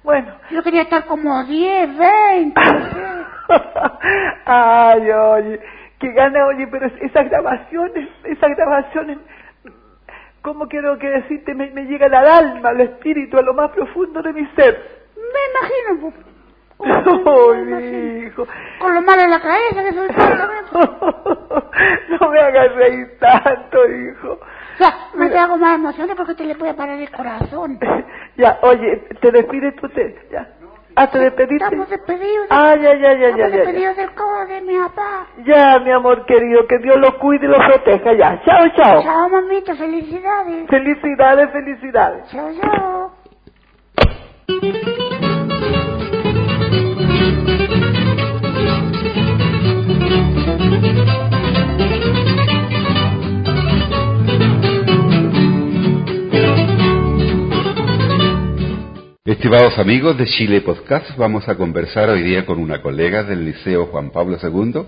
Bueno. 0.04 0.34
Yo 0.52 0.64
quería 0.64 0.82
estar 0.84 1.06
como 1.06 1.44
diez, 1.46 1.98
veinte. 1.98 2.62
Ay, 4.46 5.10
oye, 5.12 5.60
qué 6.00 6.12
gana, 6.14 6.46
oye, 6.48 6.68
pero 6.68 6.88
es- 6.88 7.02
esas 7.02 7.30
grabaciones, 7.30 8.10
esas 8.24 8.50
grabaciones, 8.56 9.18
¿cómo 10.42 10.68
quiero 10.68 10.98
que 10.98 11.10
decirte? 11.10 11.54
Me, 11.54 11.72
me 11.72 11.84
llegan 11.86 12.14
al 12.14 12.28
alma, 12.28 12.70
al 12.70 12.82
espíritu, 12.82 13.38
a 13.38 13.42
lo 13.42 13.54
más 13.54 13.72
profundo 13.72 14.22
de 14.22 14.34
mi 14.34 14.46
ser. 14.56 15.00
Me 15.16 15.92
imagino, 15.98 16.14
Ay, 16.82 17.66
mi 17.66 18.20
hijo. 18.26 18.48
Con 18.80 18.96
lo 18.96 19.02
malo 19.02 19.22
en 19.24 19.32
la 19.32 19.42
cabeza 19.42 19.84
que 19.84 19.94
soy. 19.94 20.08
No 22.20 22.30
me 22.30 22.40
hagas 22.40 22.74
reír 22.76 23.18
tanto, 23.20 23.78
hijo. 23.90 24.40
Ya, 24.80 24.94
no 25.16 25.30
te 25.30 25.38
hago 25.38 25.58
más 25.58 25.76
emociones 25.76 26.16
porque 26.16 26.36
te 26.36 26.46
le 26.46 26.56
puede 26.56 26.74
parar 26.74 26.98
el 27.00 27.12
corazón. 27.12 27.78
Ya, 28.38 28.58
oye, 28.62 29.04
te 29.20 29.32
despides 29.34 29.76
tú, 29.76 29.90
te, 29.90 30.16
ya. 30.32 30.48
Ah, 30.96 31.08
te 31.12 31.20
despediste. 31.20 31.66
Estamos 31.66 31.90
despedidos. 31.90 32.48
de- 32.48 32.56
Ah, 32.56 32.74
ya, 32.78 32.94
ya, 32.96 33.14
ya, 33.14 33.16
ya, 33.16 33.28
Estamos 33.28 33.40
ya, 33.40 33.48
ya. 33.50 33.58
despedidos 33.58 33.98
del 33.98 34.12
codo 34.12 34.46
de 34.46 34.62
mi 34.62 34.78
papá. 34.78 35.28
Ya, 35.44 35.80
mi 35.80 35.92
amor 35.92 36.26
querido, 36.26 36.66
que 36.66 36.78
Dios 36.78 36.96
los 37.00 37.16
cuide 37.16 37.48
y 37.48 37.50
los 37.50 37.66
proteja, 37.66 38.14
ya. 38.14 38.42
Chao, 38.46 38.66
chao. 38.78 39.04
Chao, 39.04 39.28
mamita, 39.30 39.76
felicidades. 39.76 40.70
Felicidades, 40.70 41.52
felicidades. 41.52 42.30
Chao, 42.32 42.50
chao. 42.62 43.12
Estimados 59.30 59.78
amigos 59.78 60.18
de 60.18 60.26
Chile 60.26 60.62
Podcast, 60.62 61.16
vamos 61.16 61.48
a 61.48 61.54
conversar 61.54 62.10
hoy 62.10 62.24
día 62.24 62.48
con 62.48 62.58
una 62.58 62.82
colega 62.82 63.24
del 63.24 63.46
Liceo 63.46 63.86
Juan 63.86 64.10
Pablo 64.10 64.40
II, 64.42 64.86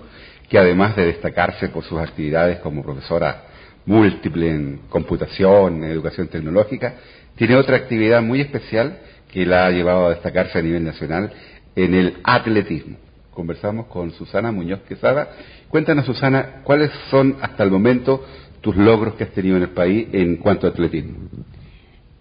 que 0.48 0.58
además 0.58 0.96
de 0.96 1.06
destacarse 1.06 1.68
por 1.68 1.84
sus 1.84 2.00
actividades 2.00 2.58
como 2.58 2.82
profesora 2.82 3.44
múltiple 3.86 4.50
en 4.50 4.80
computación, 4.88 5.84
en 5.84 5.92
educación 5.92 6.26
tecnológica, 6.26 6.96
tiene 7.36 7.54
otra 7.54 7.76
actividad 7.76 8.20
muy 8.20 8.40
especial 8.40 8.98
que 9.30 9.46
la 9.46 9.66
ha 9.66 9.70
llevado 9.70 10.06
a 10.06 10.10
destacarse 10.10 10.58
a 10.58 10.62
nivel 10.62 10.82
nacional 10.82 11.32
en 11.76 11.94
el 11.94 12.16
atletismo. 12.24 12.96
Conversamos 13.30 13.86
con 13.86 14.10
Susana 14.10 14.50
Muñoz 14.50 14.80
Quesada. 14.88 15.36
Cuéntanos, 15.68 16.04
Susana, 16.04 16.62
cuáles 16.64 16.90
son 17.12 17.36
hasta 17.42 17.62
el 17.62 17.70
momento 17.70 18.26
tus 18.60 18.74
logros 18.74 19.14
que 19.14 19.22
has 19.22 19.30
tenido 19.30 19.56
en 19.56 19.62
el 19.62 19.70
país 19.70 20.08
en 20.12 20.38
cuanto 20.38 20.66
a 20.66 20.70
atletismo. 20.70 21.28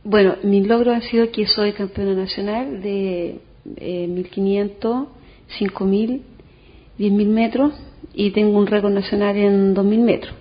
Bueno, 0.04 0.36
mi 0.42 0.64
logro 0.64 0.94
ha 0.94 1.02
sido 1.02 1.32
que 1.32 1.46
soy 1.46 1.74
campeona 1.74 2.16
nacional 2.16 2.82
de 2.82 3.40
eh, 3.76 4.08
1500, 4.08 5.08
5000, 5.60 6.24
10000 6.98 7.30
metros 7.30 7.74
y 8.12 8.32
tengo 8.32 8.58
un 8.58 8.66
récord 8.66 8.92
nacional 8.92 9.38
en 9.38 9.76
2000 9.76 10.02
metros. 10.02 10.34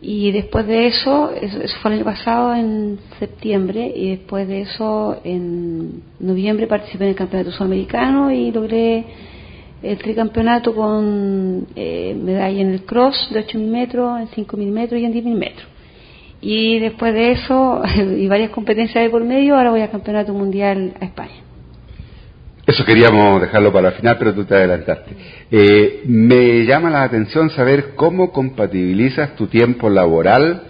Y 0.00 0.30
después 0.30 0.68
de 0.68 0.86
eso, 0.86 1.32
eso, 1.32 1.60
eso 1.62 1.76
fue 1.82 1.90
el 1.90 1.96
año 1.96 2.04
pasado 2.04 2.54
en 2.54 3.00
septiembre, 3.18 3.92
y 3.92 4.10
después 4.10 4.46
de 4.46 4.60
eso 4.60 5.16
en 5.24 6.02
noviembre 6.20 6.68
participé 6.68 7.04
en 7.04 7.10
el 7.10 7.16
campeonato 7.16 7.50
sudamericano 7.50 8.30
y 8.30 8.52
logré 8.52 9.04
el 9.82 9.98
tricampeonato 9.98 10.74
con 10.74 11.66
eh, 11.74 12.14
medalla 12.14 12.60
en 12.60 12.70
el 12.70 12.84
cross 12.84 13.30
de 13.32 13.44
8.000 13.44 13.66
metros, 13.66 14.20
en 14.20 14.28
5.000 14.28 14.70
metros 14.70 15.00
y 15.00 15.04
en 15.06 15.12
10.000 15.12 15.34
metros. 15.34 15.75
Y 16.40 16.78
después 16.78 17.14
de 17.14 17.32
eso, 17.32 17.82
y 17.96 18.26
varias 18.28 18.50
competencias 18.50 19.02
de 19.04 19.10
por 19.10 19.24
medio, 19.24 19.56
ahora 19.56 19.70
voy 19.70 19.80
al 19.80 19.90
campeonato 19.90 20.32
mundial 20.32 20.94
a 21.00 21.04
España. 21.04 21.42
Eso 22.66 22.84
queríamos 22.84 23.40
dejarlo 23.40 23.72
para 23.72 23.90
el 23.90 23.94
final, 23.94 24.16
pero 24.18 24.34
tú 24.34 24.44
te 24.44 24.56
adelantaste. 24.56 25.12
Eh, 25.52 26.02
me 26.06 26.64
llama 26.64 26.90
la 26.90 27.04
atención 27.04 27.48
saber 27.50 27.94
cómo 27.94 28.32
compatibilizas 28.32 29.36
tu 29.36 29.46
tiempo 29.46 29.88
laboral, 29.88 30.64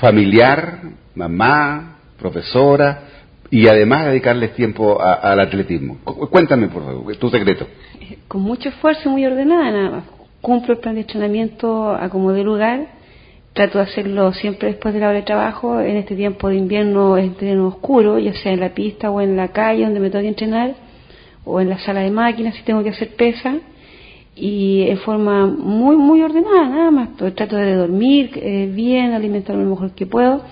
familiar, 0.00 0.80
mamá, 1.14 1.96
profesora, 2.18 3.04
y 3.50 3.68
además 3.68 4.06
dedicarles 4.06 4.54
tiempo 4.54 5.00
al 5.00 5.40
atletismo. 5.40 5.98
Cuéntame, 6.04 6.68
por 6.68 6.84
favor, 6.84 7.16
tu 7.16 7.30
secreto. 7.30 7.66
Con 8.28 8.42
mucho 8.42 8.68
esfuerzo 8.68 9.08
y 9.08 9.12
muy 9.12 9.24
ordenada, 9.24 9.70
nada 9.70 9.90
más. 9.90 10.04
Cumplo 10.40 10.74
el 10.74 10.80
plan 10.80 10.96
de 10.96 11.02
entrenamiento 11.02 11.94
a 11.94 12.08
como 12.10 12.32
de 12.32 12.42
lugar. 12.42 12.86
Trato 13.54 13.78
de 13.78 13.84
hacerlo 13.84 14.32
siempre 14.32 14.66
después 14.66 14.92
de 14.94 14.98
la 14.98 15.10
hora 15.10 15.18
de 15.18 15.22
trabajo. 15.22 15.80
En 15.80 15.96
este 15.96 16.16
tiempo 16.16 16.48
de 16.48 16.56
invierno 16.56 17.16
es 17.16 17.24
entreno 17.26 17.68
oscuro, 17.68 18.18
ya 18.18 18.34
sea 18.34 18.52
en 18.52 18.58
la 18.58 18.74
pista 18.74 19.12
o 19.12 19.20
en 19.20 19.36
la 19.36 19.52
calle 19.52 19.84
donde 19.84 20.00
me 20.00 20.10
tengo 20.10 20.22
que 20.22 20.28
entrenar, 20.28 20.74
o 21.44 21.60
en 21.60 21.68
la 21.68 21.78
sala 21.78 22.00
de 22.00 22.10
máquinas 22.10 22.56
si 22.56 22.64
tengo 22.64 22.82
que 22.82 22.90
hacer 22.90 23.14
pesa. 23.14 23.54
Y 24.34 24.82
en 24.88 24.98
forma 24.98 25.46
muy, 25.46 25.96
muy 25.96 26.20
ordenada, 26.20 26.68
nada 26.68 26.90
más. 26.90 27.16
Trato 27.16 27.54
de 27.54 27.76
dormir 27.76 28.32
eh, 28.34 28.68
bien, 28.74 29.12
alimentarme 29.12 29.62
lo 29.62 29.70
mejor 29.70 29.92
que 29.92 30.06
puedo. 30.06 30.42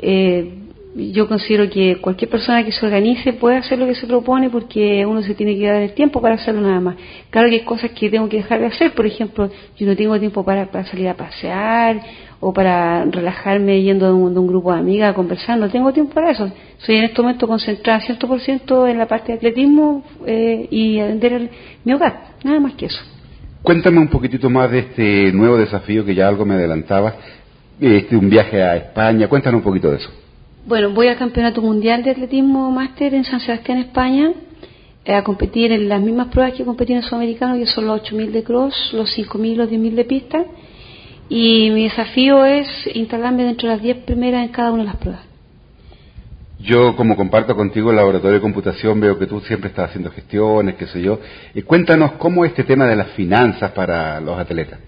Eh, 0.00 0.57
yo 0.98 1.28
considero 1.28 1.70
que 1.70 1.96
cualquier 2.00 2.30
persona 2.30 2.64
que 2.64 2.72
se 2.72 2.84
organice 2.84 3.32
puede 3.32 3.56
hacer 3.56 3.78
lo 3.78 3.86
que 3.86 3.94
se 3.94 4.06
propone 4.06 4.50
porque 4.50 5.06
uno 5.06 5.22
se 5.22 5.34
tiene 5.34 5.56
que 5.56 5.66
dar 5.66 5.82
el 5.82 5.92
tiempo 5.92 6.20
para 6.20 6.34
hacerlo 6.34 6.60
nada 6.60 6.80
más. 6.80 6.96
Claro 7.30 7.48
que 7.48 7.56
hay 7.56 7.64
cosas 7.64 7.92
que 7.92 8.10
tengo 8.10 8.28
que 8.28 8.38
dejar 8.38 8.60
de 8.60 8.66
hacer, 8.66 8.92
por 8.92 9.06
ejemplo, 9.06 9.48
yo 9.76 9.86
no 9.86 9.94
tengo 9.94 10.18
tiempo 10.18 10.44
para, 10.44 10.68
salir 10.84 11.08
a 11.08 11.14
pasear 11.14 12.00
o 12.40 12.52
para 12.52 13.04
relajarme 13.04 13.80
yendo 13.82 14.06
de 14.06 14.12
un, 14.12 14.46
grupo 14.46 14.72
de 14.72 14.80
amigas 14.80 15.10
a 15.10 15.14
conversar, 15.14 15.58
no 15.58 15.68
tengo 15.68 15.92
tiempo 15.92 16.14
para 16.14 16.32
eso. 16.32 16.50
Soy 16.78 16.96
en 16.96 17.04
este 17.04 17.22
momento 17.22 17.46
concentrada 17.46 18.00
100% 18.00 18.90
en 18.90 18.98
la 18.98 19.06
parte 19.06 19.32
de 19.32 19.38
atletismo 19.38 20.04
eh, 20.26 20.66
y 20.70 20.98
atender 20.98 21.50
mi 21.84 21.92
hogar, 21.92 22.34
nada 22.42 22.60
más 22.60 22.74
que 22.74 22.86
eso. 22.86 23.00
Cuéntame 23.62 23.98
un 23.98 24.08
poquitito 24.08 24.50
más 24.50 24.70
de 24.70 24.78
este 24.80 25.32
nuevo 25.32 25.56
desafío 25.56 26.04
que 26.04 26.14
ya 26.14 26.26
algo 26.26 26.44
me 26.44 26.54
adelantaba, 26.54 27.14
este, 27.80 28.16
un 28.16 28.28
viaje 28.28 28.62
a 28.62 28.76
España, 28.76 29.28
cuéntanos 29.28 29.58
un 29.58 29.64
poquito 29.64 29.90
de 29.90 29.98
eso. 29.98 30.10
Bueno, 30.68 30.90
voy 30.90 31.08
al 31.08 31.16
Campeonato 31.16 31.62
Mundial 31.62 32.02
de 32.02 32.10
Atletismo 32.10 32.70
Máster 32.70 33.14
en 33.14 33.24
San 33.24 33.40
Sebastián, 33.40 33.78
España, 33.78 34.32
eh, 35.02 35.14
a 35.14 35.24
competir 35.24 35.72
en 35.72 35.88
las 35.88 35.98
mismas 35.98 36.28
pruebas 36.28 36.52
que 36.52 36.62
competí 36.66 36.92
en 36.92 36.98
el 36.98 37.04
Sudamericano, 37.04 37.54
que 37.54 37.64
son 37.64 37.86
los 37.86 38.02
8.000 38.02 38.32
de 38.32 38.44
cross, 38.44 38.90
los 38.92 39.08
5.000 39.16 39.56
los 39.56 39.70
10.000 39.70 39.94
de 39.94 40.04
pista. 40.04 40.44
Y 41.30 41.70
mi 41.70 41.84
desafío 41.84 42.44
es 42.44 42.68
instalarme 42.92 43.44
dentro 43.44 43.66
de 43.66 43.76
las 43.76 43.82
10 43.82 43.96
primeras 44.04 44.44
en 44.44 44.52
cada 44.52 44.70
una 44.70 44.82
de 44.82 44.88
las 44.88 44.96
pruebas. 44.96 45.22
Yo, 46.60 46.94
como 46.96 47.16
comparto 47.16 47.56
contigo 47.56 47.88
el 47.88 47.96
laboratorio 47.96 48.34
de 48.34 48.42
computación, 48.42 49.00
veo 49.00 49.18
que 49.18 49.26
tú 49.26 49.40
siempre 49.40 49.70
estás 49.70 49.88
haciendo 49.88 50.10
gestiones, 50.10 50.74
qué 50.74 50.86
sé 50.86 51.00
yo. 51.00 51.18
Eh, 51.54 51.62
cuéntanos 51.62 52.12
cómo 52.18 52.44
es 52.44 52.50
este 52.50 52.64
tema 52.64 52.84
de 52.86 52.96
las 52.96 53.08
finanzas 53.12 53.70
para 53.70 54.20
los 54.20 54.38
atletas. 54.38 54.80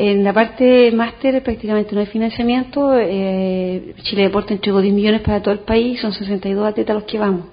En 0.00 0.22
la 0.22 0.32
parte 0.32 0.92
máster 0.92 1.42
prácticamente 1.42 1.92
no 1.92 2.00
hay 2.00 2.06
financiamiento. 2.06 2.96
Eh, 2.96 3.96
Chile 4.02 4.22
Deporte 4.22 4.54
entregó 4.54 4.80
10 4.80 4.94
millones 4.94 5.22
para 5.22 5.42
todo 5.42 5.52
el 5.52 5.58
país, 5.60 6.00
son 6.00 6.12
62 6.12 6.68
atletas 6.68 6.94
los 6.94 7.02
que 7.02 7.18
vamos. 7.18 7.46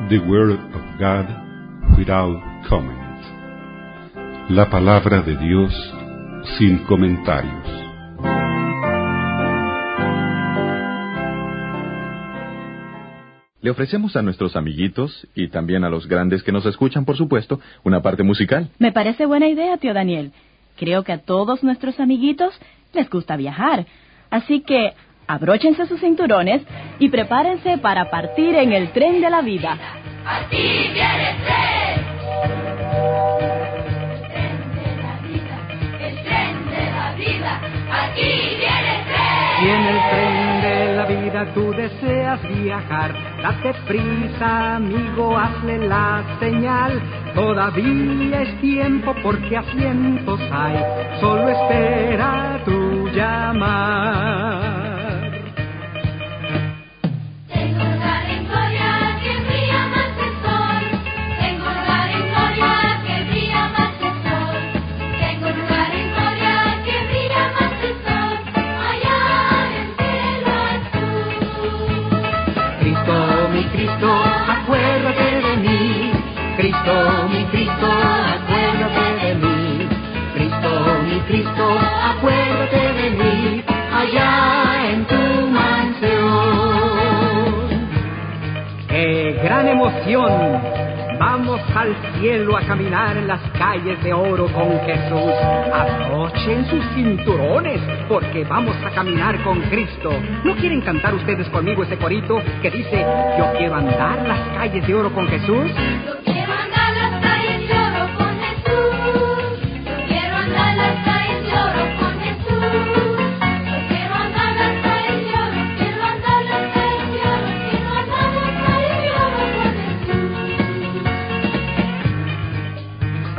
The 0.08 0.20
Word 0.30 0.52
of 0.52 0.60
God 0.96 1.49
without 1.96 2.40
comment. 2.68 2.98
La 4.48 4.68
palabra 4.68 5.22
de 5.22 5.36
Dios 5.36 5.72
sin 6.58 6.78
comentarios. 6.84 7.80
Le 13.62 13.70
ofrecemos 13.70 14.16
a 14.16 14.22
nuestros 14.22 14.56
amiguitos 14.56 15.28
y 15.34 15.48
también 15.48 15.84
a 15.84 15.90
los 15.90 16.08
grandes 16.08 16.42
que 16.42 16.50
nos 16.50 16.64
escuchan, 16.64 17.04
por 17.04 17.16
supuesto, 17.16 17.60
una 17.84 18.00
parte 18.00 18.22
musical. 18.22 18.70
Me 18.78 18.90
parece 18.90 19.26
buena 19.26 19.48
idea, 19.48 19.76
tío 19.76 19.92
Daniel. 19.92 20.32
Creo 20.78 21.04
que 21.04 21.12
a 21.12 21.18
todos 21.18 21.62
nuestros 21.62 22.00
amiguitos 22.00 22.58
les 22.94 23.10
gusta 23.10 23.36
viajar. 23.36 23.84
Así 24.30 24.60
que 24.60 24.94
abróchense 25.26 25.86
sus 25.86 26.00
cinturones 26.00 26.62
y 26.98 27.10
prepárense 27.10 27.76
para 27.78 28.10
partir 28.10 28.54
en 28.54 28.72
el 28.72 28.92
tren 28.92 29.20
de 29.20 29.28
la 29.28 29.42
vida. 29.42 29.78
Aquí 30.30 30.90
viene 30.94 31.30
el 31.30 31.36
tren. 31.44 31.96
El 36.00 36.14
tren 36.24 36.54
de 36.70 36.82
la 36.96 37.12
vida, 37.14 37.60
aquí 38.02 38.30
viene 38.60 38.90
el 38.96 39.02
tren. 39.10 39.40
Y 39.62 39.68
en 39.68 39.82
el 39.92 39.98
tren 40.10 40.62
de 40.62 40.96
la 40.96 41.04
vida 41.06 41.40
tú 41.52 41.72
deseas 41.72 42.40
viajar, 42.48 43.12
date 43.42 43.74
prisa, 43.88 44.76
amigo, 44.76 45.36
hazle 45.36 45.78
la 45.88 46.22
señal. 46.38 47.02
Todavía 47.34 48.42
es 48.42 48.60
tiempo 48.60 49.14
porque 49.22 49.56
asientos 49.56 50.40
hay, 50.52 50.78
solo 51.20 51.48
espera 51.48 52.60
tu 52.64 53.08
llamar. 53.08 54.79
Cristo, 81.30 81.78
acuérdate 81.78 82.92
de 82.92 83.10
mí 83.10 83.62
allá 83.94 84.90
en 84.90 85.04
tu 85.04 85.46
mansión. 85.46 86.40
¡Qué 88.88 89.38
gran 89.40 89.68
emoción! 89.68 90.60
Vamos 91.20 91.60
al 91.76 91.94
cielo 92.18 92.56
a 92.56 92.62
caminar 92.62 93.16
en 93.16 93.28
las 93.28 93.42
calles 93.52 94.02
de 94.02 94.12
oro 94.12 94.48
con 94.48 94.80
Jesús. 94.80 95.32
Abrochen 95.72 96.66
sus 96.66 96.84
cinturones 96.96 97.80
porque 98.08 98.42
vamos 98.42 98.74
a 98.84 98.90
caminar 98.90 99.40
con 99.44 99.60
Cristo. 99.70 100.10
¿No 100.42 100.56
quieren 100.56 100.80
cantar 100.80 101.14
ustedes 101.14 101.48
conmigo 101.50 101.84
ese 101.84 101.96
corito 101.96 102.42
que 102.60 102.72
dice, 102.72 103.06
yo 103.38 103.52
quiero 103.56 103.76
andar 103.76 104.26
las 104.26 104.40
calles 104.56 104.84
de 104.84 104.94
oro 104.94 105.14
con 105.14 105.28
Jesús? 105.28 105.70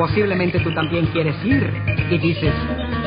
Posiblemente 0.02 0.60
tú 0.62 0.74
también 0.74 1.06
quieres 1.14 1.36
ir 1.46 1.72
y 2.10 2.18
dices, 2.18 2.52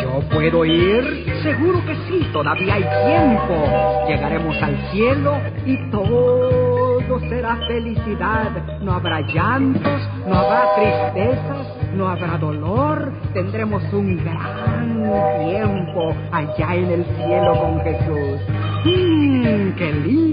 ¿yo 0.00 0.20
puedo 0.28 0.64
ir? 0.64 1.26
Seguro 1.42 1.84
que 1.84 1.96
sí, 2.06 2.24
todavía 2.32 2.74
hay 2.74 2.84
tiempo. 2.84 4.06
Llegaremos 4.06 4.62
al 4.62 4.76
cielo 4.92 5.34
y 5.66 5.90
todo 5.90 7.18
será 7.28 7.56
felicidad. 7.66 8.78
No 8.80 8.92
habrá 8.92 9.22
llantos, 9.22 10.08
no 10.24 10.36
habrá 10.36 10.74
tristezas, 10.76 11.66
no 11.94 12.08
habrá 12.08 12.38
dolor. 12.38 13.12
Tendremos 13.32 13.82
un 13.92 14.16
gran 14.24 15.48
tiempo 15.48 16.14
allá 16.30 16.76
en 16.76 16.90
el 16.92 17.04
cielo 17.16 17.58
con 17.60 17.80
Jesús. 17.80 18.40
¡Mmm, 18.84 19.72
qué 19.76 19.92
lindo! 19.92 20.23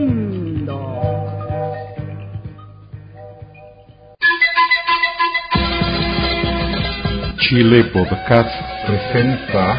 Chile 7.51 7.83
Podcast 7.91 8.49
presenta 8.87 9.77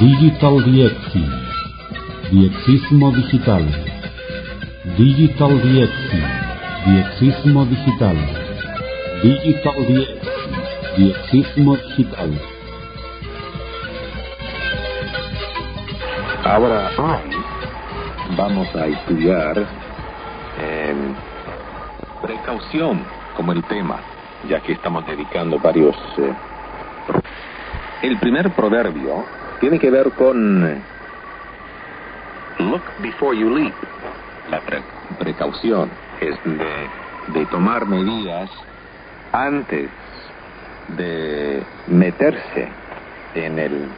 Digital 0.00 0.56
DXI, 0.64 1.26
Diexismo 2.30 3.10
Digital. 3.10 3.62
Digital 4.96 5.60
DXI, 5.60 6.22
Diexismo 6.86 7.66
Digital. 7.66 8.16
Digital 9.22 9.74
DXI, 9.86 10.18
Diexismo 10.96 11.76
Digital. 11.76 12.30
Ahora 16.42 16.90
vamos 18.34 18.74
a 18.76 18.86
estudiar 18.86 19.58
eh, 20.58 20.94
precaución 22.22 23.04
como 23.36 23.52
el 23.52 23.62
tema, 23.64 24.00
ya 24.48 24.60
que 24.60 24.72
estamos 24.72 25.06
dedicando 25.06 25.58
varios... 25.58 25.96
eh, 26.18 26.34
el 28.02 28.18
primer 28.18 28.50
proverbio 28.50 29.26
tiene 29.60 29.78
que 29.78 29.90
ver 29.90 30.10
con 30.12 30.66
eh, 30.66 30.82
look 32.58 32.82
before 32.98 33.36
you 33.36 33.50
leap. 33.50 33.74
La 34.48 34.60
pre- 34.60 34.82
precaución 35.18 35.90
es 36.20 36.38
de, 36.44 36.88
de 37.28 37.46
tomar 37.46 37.86
medidas 37.86 38.50
antes 39.32 39.90
de 40.88 41.62
meterse 41.86 42.68
en 43.34 43.58
el 43.58 43.88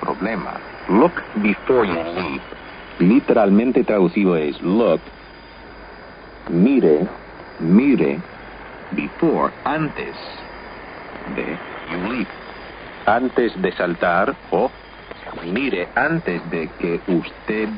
problema. 0.00 0.60
Look 0.88 1.12
before 1.34 1.86
you 1.86 1.94
leap. 1.94 2.42
Literalmente 2.98 3.84
traducido 3.84 4.36
es 4.36 4.60
look, 4.62 5.00
mire, 6.50 7.06
mire, 7.58 8.20
before, 8.92 9.52
antes 9.64 10.16
de 11.34 11.56
you 11.90 12.12
leap. 12.12 12.28
Antes 13.06 13.60
de 13.62 13.72
saltar 13.72 14.34
o 14.50 14.70
mire 15.52 15.88
antes 15.94 16.40
de 16.50 16.68
que 16.78 17.00
usted 17.08 17.68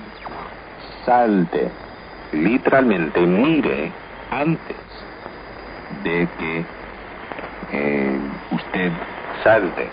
salte. 1.05 1.71
Literalmente 2.33 3.21
mire 3.21 3.93
antes 4.31 4.77
de 6.03 6.29
que 6.39 6.65
eh, 7.73 8.19
usted 8.51 8.93
salte. 9.45 9.89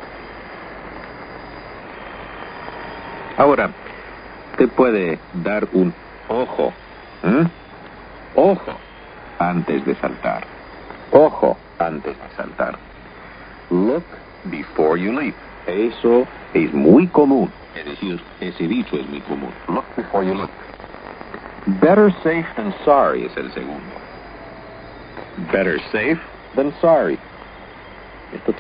Ahora, 3.38 3.70
usted 4.52 4.70
puede 4.70 5.20
dar 5.44 5.68
un 5.74 5.94
ojo, 6.28 6.74
¿eh? 7.24 7.48
ojo 8.36 8.78
antes 9.40 9.86
de 9.86 9.96
saltar, 9.96 10.46
ojo 11.12 11.58
antes 11.78 12.18
de 12.18 12.36
saltar. 12.36 12.78
Look 13.70 14.04
before 14.46 15.00
you 15.00 15.12
leap. 15.12 15.36
Eso 15.68 16.26
es 16.54 16.74
muy 16.74 17.08
común. 17.08 17.52
Es 17.76 17.86
decir, 17.86 18.20
ese 18.40 18.68
dicho 18.68 18.96
es 18.98 19.08
muy 19.08 19.22
común. 19.22 19.52
Look 19.68 19.86
before 19.96 20.26
you 20.26 20.34
leap. 20.34 20.50
Better 21.82 22.12
safe 22.24 22.48
than 22.56 22.74
sorry 22.84 23.26
es 23.26 23.38
el 23.38 23.52
segundo. 23.54 23.96
Better 25.52 25.80
safe 25.92 26.20
than 26.56 26.74
sorry. 26.82 27.18
Esto 28.34 28.54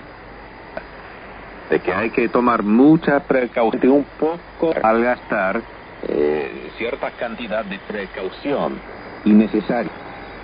de 1.70 1.80
que 1.80 1.94
hay 1.94 2.10
que 2.10 2.28
tomar 2.30 2.64
mucha 2.64 3.20
precaución, 3.22 3.92
un 3.92 4.06
poco 4.20 4.74
al 4.82 5.04
gastar 5.04 5.62
eh, 6.08 6.72
cierta 6.78 7.12
cantidad 7.12 7.64
de 7.64 7.80
precaución 7.80 8.80
innecesaria. 9.26 9.92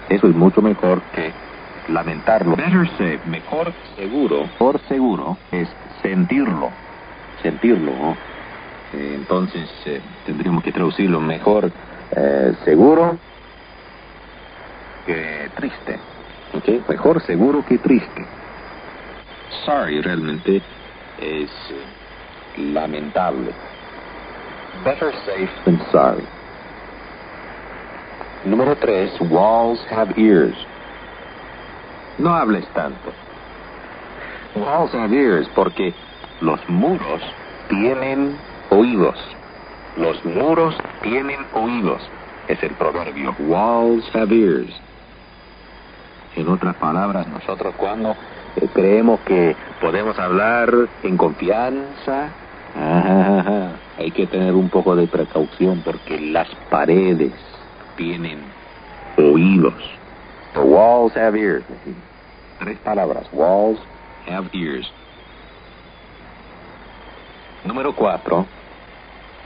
Eso 0.10 0.28
es 0.28 0.36
mucho 0.36 0.62
mejor 0.62 1.02
que 1.14 1.34
lamentarlo. 1.90 2.56
Better 2.56 2.88
safe, 2.92 3.20
mejor 3.26 3.74
seguro, 3.96 4.50
por 4.58 4.80
seguro, 4.88 5.38
es 5.52 5.68
sentirlo, 6.02 6.70
sentirlo. 7.42 7.92
¿no? 7.92 8.18
Eh, 8.94 9.14
entonces 9.16 9.70
eh, 9.86 10.02
tendríamos 10.26 10.64
que 10.64 10.72
traducirlo 10.72 11.20
mejor 11.20 11.72
eh, 12.12 12.54
seguro 12.64 13.18
que 15.06 15.50
triste. 15.56 16.00
Mejor 16.88 17.22
seguro 17.22 17.66
que 17.66 17.78
triste. 17.80 18.26
Sorry 19.66 20.02
realmente 20.02 20.62
es 21.20 21.50
eh, 21.72 22.62
lamentable. 22.72 23.52
Better 24.84 25.12
safe 25.26 25.50
than 25.66 25.80
sorry. 25.92 26.24
Número 28.46 28.76
tres, 28.76 29.12
walls 29.22 29.80
have 29.90 30.14
ears. 30.18 30.56
No 32.18 32.34
hables 32.34 32.66
tanto. 32.74 33.12
Walls 34.56 34.94
have 34.94 35.14
ears 35.14 35.48
porque 35.54 35.94
los 36.42 36.60
muros 36.70 37.22
tienen 37.70 38.38
oídos. 38.70 39.18
Los 39.98 40.24
muros 40.26 40.76
tienen 41.02 41.40
oídos. 41.54 42.02
Es 42.48 42.62
el 42.64 42.72
proverbio. 42.72 43.36
Walls 43.40 44.06
have 44.16 44.34
ears. 44.34 44.72
En 46.36 46.48
otras 46.50 46.76
palabras, 46.76 47.28
nosotros 47.28 47.74
cuando 47.78 48.16
eh, 48.56 48.68
creemos 48.74 49.20
que 49.22 49.56
podemos 49.82 50.18
hablar 50.20 50.74
en 51.04 51.18
confianza, 51.18 52.30
hay 53.98 54.12
que 54.12 54.28
tener 54.28 54.54
un 54.54 54.70
poco 54.70 54.96
de 54.96 55.08
precaución 55.08 55.82
porque 55.84 56.20
las 56.20 56.48
paredes 56.70 57.34
tienen 57.96 58.40
oídos. 59.18 59.74
The 60.56 60.66
walls 60.66 61.14
have 61.14 61.36
ears. 61.36 61.64
Tres 62.62 62.78
palabras. 62.84 63.28
Walls 63.32 63.78
have 64.26 64.50
ears. 64.54 64.90
Número 67.66 67.94
cuatro. 67.96 68.48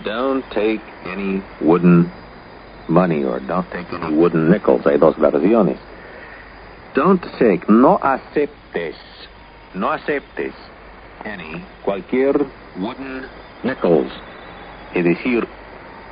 Don't 0.06 0.44
take 0.52 0.82
any 1.06 1.44
wooden 1.62 2.12
money 2.88 3.24
or 3.24 3.40
don't 3.40 3.70
take 3.72 3.92
any 3.92 4.16
wooden 4.16 4.50
nickels. 4.50 4.84
Hay 4.86 4.98
dos 4.98 5.16
versiones. 5.16 5.80
Don't 6.96 7.22
take, 7.38 7.70
no 7.70 8.00
aceptes, 8.00 8.96
no 9.76 9.90
aceptes 9.92 10.54
any, 11.24 11.64
cualquier 11.84 12.34
wooden 12.78 13.26
nickels. 13.64 14.12
Es 14.96 15.04
decir, 15.04 15.48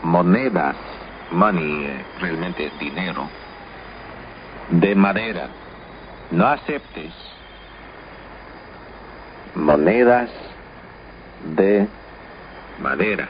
monedas, 0.04 0.76
money 1.32 1.86
eh, 1.86 2.06
realmente 2.22 2.72
dinero, 2.80 3.28
de 4.70 4.96
madera. 4.96 5.48
No 6.32 6.48
aceptes 6.48 7.14
monedas 9.56 10.30
de 11.56 11.88
madera. 12.80 13.28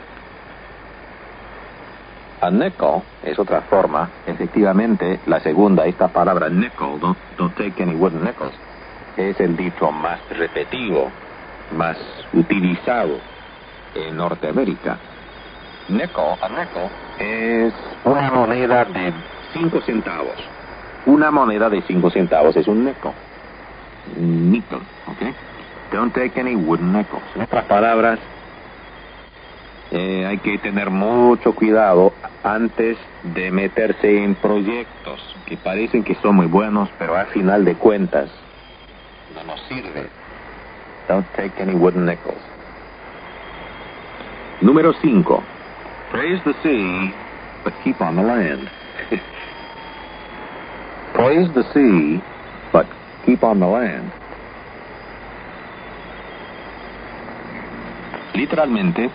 A 2.41 2.51
nickel 2.51 3.01
es 3.23 3.39
otra 3.39 3.61
forma, 3.61 4.09
efectivamente, 4.25 5.19
la 5.25 5.39
segunda, 5.39 5.85
esta 5.85 6.07
palabra 6.09 6.49
nickel, 6.49 6.99
don't, 6.99 7.17
don't 7.37 7.55
take 7.55 7.81
any 7.81 7.95
wooden 7.95 8.23
nickels, 8.23 8.53
es 9.15 9.39
el 9.39 9.57
dicho 9.57 9.91
más 9.91 10.19
repetido, 10.29 11.09
más 11.75 11.97
utilizado 12.33 13.17
en 13.95 14.17
Norteamérica. 14.17 14.97
Nickel, 15.89 16.35
a 16.41 16.49
nickel, 16.49 16.89
es 17.19 17.73
una 18.03 18.29
moneda 18.31 18.85
de 18.85 19.13
5 19.53 19.81
centavos. 19.81 20.56
Una 21.07 21.31
moneda 21.31 21.69
de 21.69 21.81
cinco 21.83 22.09
centavos 22.09 22.55
es 22.55 22.67
un 22.67 22.85
nickel. 22.85 23.11
Nickel, 24.17 24.79
¿ok? 25.07 25.35
Don't 25.91 26.13
take 26.13 26.39
any 26.39 26.55
wooden 26.55 26.91
nickels. 26.91 27.23
En 27.35 27.43
otras 27.43 27.63
palabras, 27.65 28.19
eh, 29.91 30.25
hay 30.25 30.37
que 30.39 30.57
tener 30.57 30.89
mucho 30.89 31.55
cuidado 31.55 32.13
antes 32.43 32.97
de 33.23 33.51
meterse 33.51 34.21
en 34.21 34.35
proyectos 34.35 35.19
que 35.45 35.55
parecen 35.55 36.03
que 36.03 36.15
son 36.15 36.35
muy 36.35 36.47
buenos, 36.47 36.89
pero 36.99 37.15
al 37.15 37.27
final 37.27 37.63
de 37.63 37.75
cuentas 37.75 38.29
no 39.33 39.43
nos 39.45 39.61
sirve. 39.67 40.07
Don't 41.07 41.25
take 41.37 41.61
any 41.61 41.73
wooden 41.73 42.05
nickels. 42.05 42.41
Número 44.59 44.93
5. 45.01 45.43
Praise 46.11 46.41
the 46.43 46.53
sea, 46.63 47.13
but 47.63 47.73
keep 47.83 48.01
on 48.01 48.17
the 48.17 48.23
land. 48.23 48.69
Praise 51.17 51.49
the 51.55 51.63
sea, 51.73 52.21
but 52.71 52.85
keep 53.25 53.43
on 53.43 53.59
the 53.59 53.65
land. 53.65 54.11
Literalmente, 58.35 59.09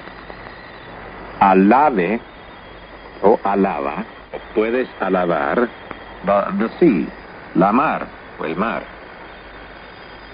alabe 1.38 2.19
o 3.23 3.38
alaba, 3.45 4.05
o 4.33 4.38
puedes 4.53 4.88
alabar 4.99 5.69
the, 6.27 6.43
the 6.59 6.69
sea, 6.81 7.07
la 7.55 7.71
mar 7.71 8.09
o 8.41 8.47
el 8.47 8.57
mar. 8.57 8.83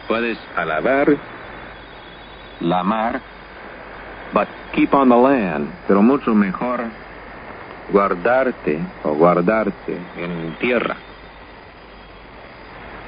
Puedes 0.09 0.39
alabar 0.57 1.19
la 2.61 2.83
mar, 2.83 3.21
but 4.33 4.49
keep 4.75 4.95
on 4.95 5.11
the 5.11 5.17
land, 5.17 5.69
pero 5.87 6.01
mucho 6.01 6.35
mejor 6.35 6.81
guardarte 7.93 8.81
o 9.05 9.13
guardarte 9.13 9.99
en 10.17 10.57
tierra. 10.61 10.97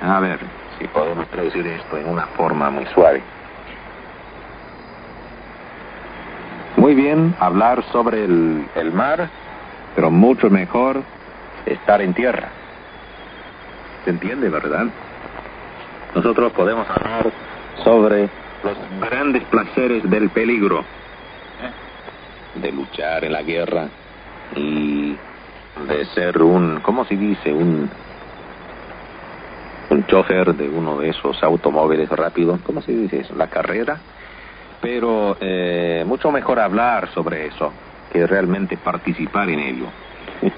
A 0.01 0.21
ver 0.21 0.39
si 0.79 0.87
podemos 0.89 1.27
traducir 1.29 1.67
esto 1.67 1.99
en 1.99 2.09
una 2.09 2.27
forma 2.27 2.71
muy 2.71 2.87
suave. 2.87 3.23
Muy 6.77 6.95
bien 6.95 7.35
hablar 7.39 7.85
sobre 7.93 8.25
el, 8.25 8.67
el 8.75 8.93
mar, 8.93 9.29
pero 9.95 10.11
mucho 10.11 10.49
mejor 10.49 11.03
estar 11.67 12.01
en 12.01 12.15
tierra. 12.15 12.49
¿Se 14.05 14.11
entiende, 14.11 14.49
verdad? 14.49 14.87
Nosotros 16.15 16.53
podemos 16.53 16.89
hablar 16.89 17.31
sobre 17.85 18.29
los 18.65 18.77
grandes 19.01 19.45
placeres 19.45 20.09
del 20.09 20.31
peligro, 20.31 20.81
¿eh? 20.81 22.61
de 22.61 22.73
luchar 22.73 23.25
en 23.25 23.33
la 23.33 23.43
guerra 23.43 23.89
y 24.57 25.17
de 25.87 26.05
ser 26.15 26.43
un, 26.43 26.81
¿cómo 26.81 27.05
se 27.05 27.17
dice? 27.17 27.53
Un, 27.53 27.91
un 27.91 27.91
chofer 30.11 30.55
de 30.55 30.69
uno 30.69 30.99
de 30.99 31.09
esos 31.11 31.41
automóviles 31.43 32.11
rápidos, 32.11 32.61
¿cómo 32.63 32.83
se 32.83 32.93
dice 32.93 33.21
eso? 33.21 33.35
La 33.37 33.47
carrera. 33.47 33.99
Pero 34.81 35.37
eh, 35.41 36.03
mucho 36.07 36.33
mejor 36.33 36.59
hablar 36.59 37.09
sobre 37.15 37.47
eso 37.47 37.73
que 38.13 38.27
realmente 38.27 38.77
participar 38.77 39.49
en 39.49 39.61
ello. 39.61 39.87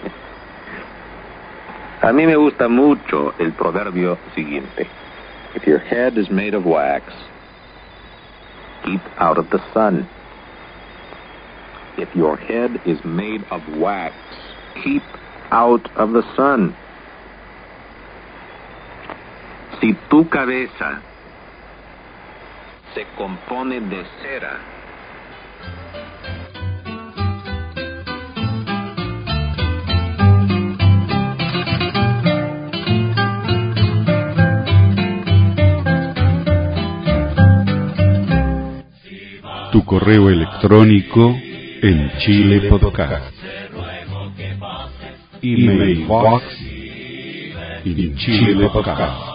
A 2.00 2.10
mí 2.12 2.24
me 2.26 2.36
gusta 2.36 2.68
mucho 2.68 3.34
el 3.38 3.52
proverbio 3.52 4.16
siguiente. 4.34 4.86
If 5.54 5.66
your 5.66 5.80
head 5.80 6.16
is 6.16 6.30
made 6.30 6.56
of 6.56 6.64
wax, 6.64 7.12
keep 8.84 9.02
out 9.18 9.36
of 9.38 9.50
the 9.50 9.60
sun. 9.74 10.08
If 11.98 12.08
your 12.16 12.38
head 12.38 12.80
is 12.86 13.04
made 13.04 13.44
of 13.50 13.60
wax, 13.78 14.14
keep 14.82 15.02
out 15.50 15.86
of 15.96 16.12
the 16.12 16.22
sun. 16.34 16.74
Si 19.82 19.94
tu 20.08 20.28
cabeza 20.28 21.02
se 22.94 23.04
compone 23.16 23.80
de 23.80 24.04
cera, 24.22 24.60
Tu 39.72 39.84
correo 39.84 40.30
electrónico 40.30 41.36
en 41.82 42.12
Chile 42.18 42.68
Podcast. 42.68 43.34
Email 45.42 46.04
box 46.06 46.44
en 47.84 48.16
Chile 48.16 48.68
Podcast. 48.72 49.31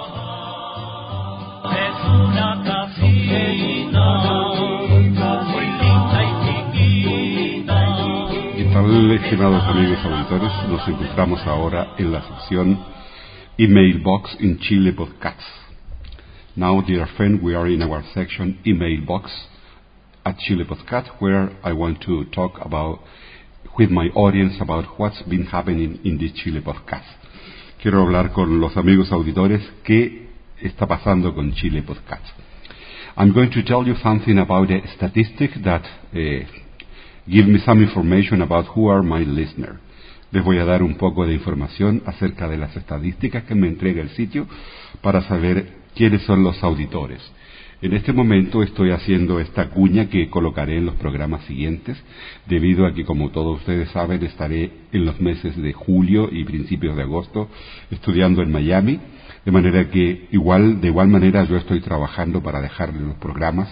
¿Qué 8.78 8.84
tal, 8.84 9.12
estimados 9.12 9.64
amigos 9.64 9.98
auditores? 10.06 10.52
Nos 10.70 10.88
encontramos 10.88 11.42
ahora 11.48 11.96
en 11.98 12.12
la 12.12 12.22
sección 12.22 12.78
Email 13.58 13.98
Box 14.02 14.38
in 14.40 14.60
Chile 14.60 14.94
Podcast. 14.94 15.42
Now, 16.56 16.84
dear 16.84 17.08
friend, 17.18 17.42
we 17.42 17.56
are 17.56 17.68
in 17.68 17.82
our 17.82 18.04
section 18.14 18.60
Email 18.68 19.04
Box 19.04 19.32
at 20.24 20.38
Chile 20.38 20.64
Podcast, 20.64 21.08
where 21.20 21.50
I 21.64 21.74
want 21.74 22.02
to 22.02 22.26
talk 22.26 22.64
about 22.64 23.00
with 23.80 23.90
my 23.90 24.10
audience 24.14 24.62
about 24.62 24.86
what's 25.00 25.24
been 25.24 25.48
happening 25.48 26.00
in 26.04 26.20
this 26.20 26.34
Chile 26.34 26.62
Podcast. 26.62 27.08
Quiero 27.82 28.04
hablar 28.04 28.32
con 28.32 28.62
los 28.62 28.78
amigos 28.78 29.12
auditores 29.12 29.64
qué 29.84 30.28
está 30.62 30.86
pasando 30.86 31.34
con 31.34 31.52
Chile 31.54 31.82
Podcast. 31.82 32.28
I'm 33.18 33.34
going 33.34 33.50
to 33.54 33.64
tell 33.64 33.88
you 33.88 33.96
something 34.04 34.38
about 34.38 34.70
a 34.70 34.82
statistic 34.96 35.50
that 35.64 35.82
uh, 36.14 36.67
give 37.28 37.48
me 37.48 37.60
some 37.60 37.84
information 37.84 38.42
about 38.42 38.68
who 38.76 38.90
are 38.90 39.04
my 39.04 39.24
listeners. 39.26 39.78
Les 40.32 40.44
voy 40.44 40.58
a 40.58 40.66
dar 40.66 40.84
un 40.84 40.96
poco 40.96 41.26
de 41.26 41.34
información 41.34 42.04
acerca 42.06 42.50
de 42.50 42.58
las 42.58 42.76
estadísticas 42.76 43.44
que 43.44 43.56
me 43.56 43.68
entrega 43.68 44.02
el 44.02 44.10
sitio 44.10 44.46
para 45.02 45.22
saber 45.22 45.74
quiénes 45.96 46.22
son 46.24 46.44
los 46.44 46.62
auditores. 46.64 47.22
En 47.80 47.94
este 47.94 48.12
momento 48.12 48.64
estoy 48.64 48.90
haciendo 48.90 49.40
esta 49.40 49.70
cuña 49.70 50.10
que 50.10 50.30
colocaré 50.30 50.78
en 50.78 50.88
los 50.88 50.96
programas 50.96 51.46
siguientes, 51.46 51.96
debido 52.48 52.88
a 52.88 52.94
que, 52.94 53.06
como 53.06 53.30
todos 53.30 53.60
ustedes 53.60 53.90
saben, 53.92 54.24
estaré 54.24 54.72
en 54.92 55.06
los 55.06 55.22
meses 55.22 55.56
de 55.56 55.74
julio 55.74 56.28
y 56.32 56.44
principios 56.44 56.98
de 56.98 57.04
agosto 57.04 57.50
estudiando 57.92 58.42
en 58.42 58.52
Miami, 58.52 59.00
de 59.46 59.52
manera 59.52 59.92
que 59.92 60.28
igual, 60.32 60.82
de 60.82 60.88
igual 60.88 61.08
manera 61.08 61.44
yo 61.44 61.56
estoy 61.56 61.80
trabajando 61.80 62.42
para 62.42 62.62
dejarle 62.62 63.00
los 63.00 63.16
programas 63.18 63.70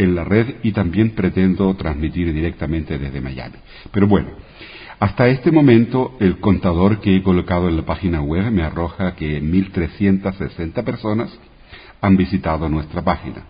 en 0.00 0.14
la 0.14 0.24
red 0.24 0.56
y 0.62 0.72
también 0.72 1.10
pretendo 1.10 1.74
transmitir 1.74 2.32
directamente 2.32 2.98
desde 2.98 3.20
Miami. 3.20 3.56
Pero 3.92 4.06
bueno, 4.06 4.28
hasta 4.98 5.28
este 5.28 5.52
momento 5.52 6.16
el 6.20 6.40
contador 6.40 7.00
que 7.00 7.16
he 7.16 7.22
colocado 7.22 7.68
en 7.68 7.76
la 7.76 7.82
página 7.82 8.22
web 8.22 8.50
me 8.50 8.62
arroja 8.62 9.14
que 9.14 9.42
1.360 9.42 10.82
personas 10.84 11.38
han 12.00 12.16
visitado 12.16 12.70
nuestra 12.70 13.02
página. 13.02 13.44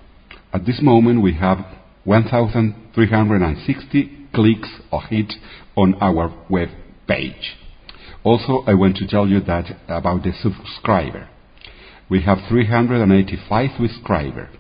At 0.51 0.63
this 0.63 0.83
moment 0.83 1.23
we 1.23 1.37
have 1.41 1.65
1,360 2.05 4.11
clicks 4.33 4.69
or 4.91 5.05
hits 5.09 5.39
on 5.77 5.97
our 6.01 6.33
web 6.49 6.69
page. 7.07 7.57
Also, 8.25 8.65
I 8.67 8.75
want 8.75 8.97
to 8.97 9.07
tell 9.07 9.29
you 9.29 9.41
that 9.43 9.67
about 9.89 10.25
the 10.25 10.33
subscriber. 10.43 11.29
We 12.11 12.23
have 12.23 12.41
385 12.49 13.71
subscribers. 13.79 14.60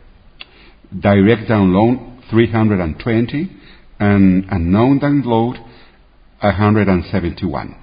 Direct 0.93 1.49
download 1.49 2.21
320 2.31 3.51
and 3.99 4.45
unknown 4.51 4.99
download 4.99 5.57
171. 6.41 7.77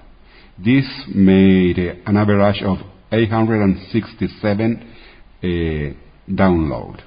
This 0.63 0.85
made 1.13 2.01
an 2.05 2.17
average 2.17 2.63
of 2.63 2.79
867 3.11 4.93
eh, 5.41 5.95
download. 6.27 6.97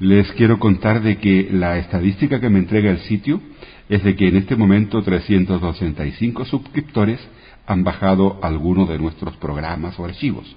Les 0.00 0.30
quiero 0.32 0.58
contar 0.60 1.02
de 1.02 1.18
que 1.18 1.48
la 1.50 1.78
estadística 1.78 2.40
que 2.40 2.50
me 2.50 2.60
entrega 2.60 2.90
el 2.90 3.00
sitio 3.00 3.40
es 3.88 4.04
de 4.04 4.14
que 4.14 4.28
en 4.28 4.36
este 4.36 4.54
momento 4.54 5.02
365 5.02 6.44
suscriptores 6.44 7.18
han 7.66 7.82
bajado 7.82 8.38
alguno 8.42 8.86
de 8.86 8.98
nuestros 8.98 9.36
programas 9.38 9.98
o 9.98 10.04
archivos. 10.04 10.54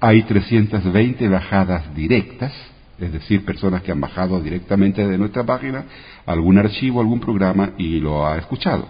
Hay 0.00 0.22
320 0.22 1.28
bajadas 1.28 1.94
directas, 1.94 2.52
es 3.00 3.12
decir, 3.12 3.44
personas 3.44 3.82
que 3.82 3.92
han 3.92 4.00
bajado 4.00 4.40
directamente 4.40 5.06
de 5.06 5.18
nuestra 5.18 5.44
página 5.44 5.84
algún 6.26 6.58
archivo, 6.58 7.00
algún 7.00 7.20
programa 7.20 7.70
y 7.78 7.98
lo 8.00 8.26
ha 8.26 8.38
escuchado. 8.38 8.88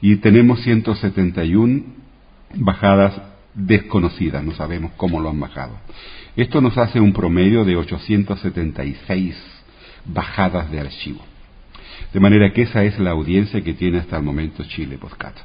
Y 0.00 0.16
tenemos 0.16 0.60
171 0.62 1.82
bajadas 2.54 3.20
desconocidas, 3.54 4.42
no 4.44 4.52
sabemos 4.52 4.92
cómo 4.96 5.20
lo 5.20 5.30
han 5.30 5.40
bajado. 5.40 5.78
Esto 6.36 6.60
nos 6.60 6.76
hace 6.78 7.00
un 7.00 7.12
promedio 7.12 7.64
de 7.64 7.76
876 7.76 9.36
bajadas 10.04 10.70
de 10.70 10.80
archivo. 10.80 11.27
De 12.12 12.20
manera 12.20 12.52
que 12.52 12.62
esa 12.62 12.84
es 12.84 12.98
la 12.98 13.10
audiencia 13.10 13.62
que 13.62 13.74
tiene 13.74 13.98
hasta 13.98 14.16
el 14.16 14.22
momento 14.22 14.64
Chile 14.64 14.98
Podcast. 14.98 15.38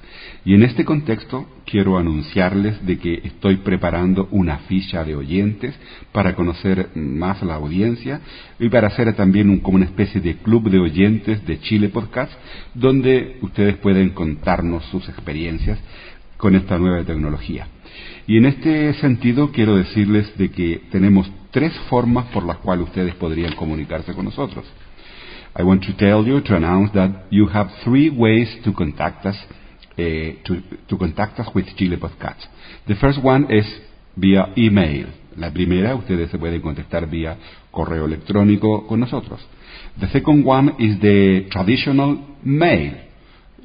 Y 0.46 0.54
en 0.54 0.64
este 0.64 0.86
contexto 0.86 1.46
quiero 1.66 1.98
anunciarles 1.98 2.86
de 2.86 2.98
que 2.98 3.22
estoy 3.24 3.58
preparando 3.58 4.28
una 4.32 4.60
ficha 4.60 5.04
de 5.04 5.16
oyentes 5.16 5.76
para 6.12 6.36
conocer 6.36 6.90
más 6.96 7.42
la 7.44 7.56
audiencia 7.56 8.22
y 8.60 8.70
para 8.70 8.88
hacer 8.88 9.14
también 9.14 9.50
un, 9.50 9.60
como 9.60 9.76
una 9.76 9.86
especie 9.86 10.22
de 10.22 10.38
club 10.38 10.70
de 10.70 10.80
oyentes 10.80 11.46
de 11.46 11.60
Chile 11.60 11.90
Podcast 11.90 12.32
donde 12.74 13.38
ustedes 13.42 13.78
pueden 13.78 14.12
contarnos 14.12 14.86
sus 14.86 15.08
experiencias 15.10 15.80
con 16.38 16.56
esta 16.56 16.78
nueva 16.78 17.04
tecnología. 17.04 17.68
Y 18.28 18.38
en 18.38 18.46
este 18.46 18.94
sentido 18.96 19.52
quiero 19.52 19.76
decirles 19.76 20.38
de 20.38 20.50
que 20.50 20.82
tenemos 20.92 21.30
tres 21.52 21.74
formas 21.90 22.26
por 22.28 22.46
las 22.46 22.58
cuales 22.58 22.88
ustedes 22.88 23.16
podrían 23.16 23.56
comunicarse 23.56 24.14
con 24.14 24.26
nosotros. 24.26 24.66
I 25.56 25.64
want 25.64 25.84
to 25.84 25.96
tell 25.96 26.26
you, 26.26 26.42
to 26.42 26.56
announce 26.56 26.92
that 26.94 27.26
you 27.30 27.48
have 27.48 27.68
three 27.84 28.10
ways 28.10 28.50
to 28.66 28.74
contact 28.74 29.26
us, 29.26 29.36
uh, 29.92 29.98
to, 29.98 30.98
contact 30.98 31.40
us 31.40 31.48
with 31.54 31.66
Chile 31.78 31.98
Podcast. 31.98 32.46
The 32.88 32.96
first 32.96 33.24
one 33.24 33.52
is 33.52 33.66
via 34.16 34.52
email. 34.58 35.08
La 35.38 35.52
primera, 35.52 35.96
ustedes 35.96 36.32
se 36.32 36.38
pueden 36.38 36.62
contactar 36.62 37.08
vía 37.08 37.38
correo 37.72 38.06
electrónico 38.06 38.88
con 38.88 39.00
nosotros. 39.00 39.40
The 40.00 40.08
second 40.08 40.46
one 40.46 40.76
is 40.80 41.00
the 41.00 41.48
traditional 41.52 42.38
mail. 42.44 43.10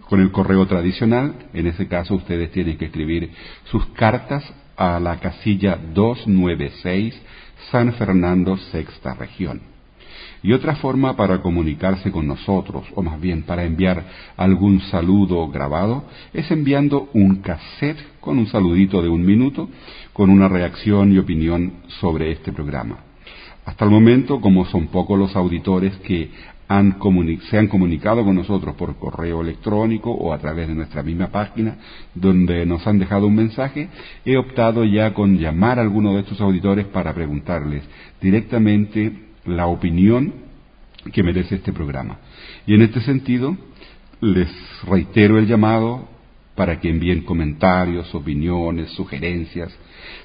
Con 0.09 0.21
el 0.21 0.31
correo 0.31 0.67
tradicional, 0.67 1.49
en 1.53 1.67
ese 1.67 1.87
caso 1.87 2.15
ustedes 2.15 2.51
tienen 2.53 2.79
que 2.79 2.87
escribir 2.87 3.31
sus 3.71 3.85
cartas 3.89 4.45
a 4.77 4.99
la 5.01 5.21
casilla 5.21 5.77
296 5.77 7.15
San 7.71 7.93
Fernando, 7.95 8.57
sexta 8.57 9.15
región. 9.15 9.61
Y 10.43 10.53
otra 10.53 10.77
forma 10.77 11.17
para 11.17 11.43
comunicarse 11.43 12.13
con 12.13 12.27
nosotros, 12.27 12.85
o 12.95 13.03
más 13.03 13.21
bien 13.21 13.43
para 13.43 13.65
enviar 13.65 14.05
algún 14.37 14.81
saludo 14.83 15.49
grabado, 15.49 16.05
es 16.33 16.51
enviando 16.51 17.09
un 17.13 17.37
cassette 17.37 17.99
con 18.21 18.39
un 18.39 18.47
saludito 18.47 19.03
de 19.03 19.09
un 19.09 19.25
minuto, 19.25 19.69
con 20.13 20.31
una 20.31 20.49
reacción 20.49 21.13
y 21.13 21.19
opinión 21.19 21.73
sobre 22.01 22.31
este 22.33 22.53
programa. 22.53 22.99
Hasta 23.65 23.85
el 23.85 23.91
momento, 23.91 24.41
como 24.41 24.65
son 24.65 24.87
pocos 24.87 25.19
los 25.19 25.37
auditores 25.37 25.97
que 25.99 26.31
han 26.69 26.99
se 27.51 27.59
han 27.59 27.67
comunicado 27.69 28.25
con 28.25 28.35
nosotros 28.35 28.75
por 28.77 28.97
correo 28.97 29.41
electrónico 29.41 30.11
o 30.11 30.33
a 30.33 30.39
través 30.39 30.69
de 30.69 30.75
nuestra 30.75 31.03
misma 31.03 31.29
página 31.29 31.77
donde 32.15 32.67
nos 32.67 32.87
han 32.87 32.99
dejado 32.99 33.27
un 33.27 33.35
mensaje, 33.35 33.89
he 34.25 34.37
optado 34.37 34.85
ya 34.85 35.15
con 35.15 35.39
llamar 35.39 35.79
a 35.79 35.83
alguno 35.83 36.15
de 36.15 36.21
estos 36.21 36.41
auditores 36.41 36.87
para 36.87 37.15
preguntarles 37.15 37.83
directamente 38.21 39.28
la 39.45 39.67
opinión 39.67 40.33
que 41.13 41.23
merece 41.23 41.57
este 41.57 41.73
programa. 41.73 42.19
Y 42.67 42.75
en 42.75 42.83
este 42.83 43.01
sentido, 43.01 43.57
les 44.21 44.49
reitero 44.85 45.39
el 45.39 45.47
llamado 45.47 46.09
para 46.55 46.81
que 46.81 46.91
envíen 46.91 47.23
comentarios, 47.23 48.13
opiniones, 48.15 48.91
sugerencias, 48.91 49.73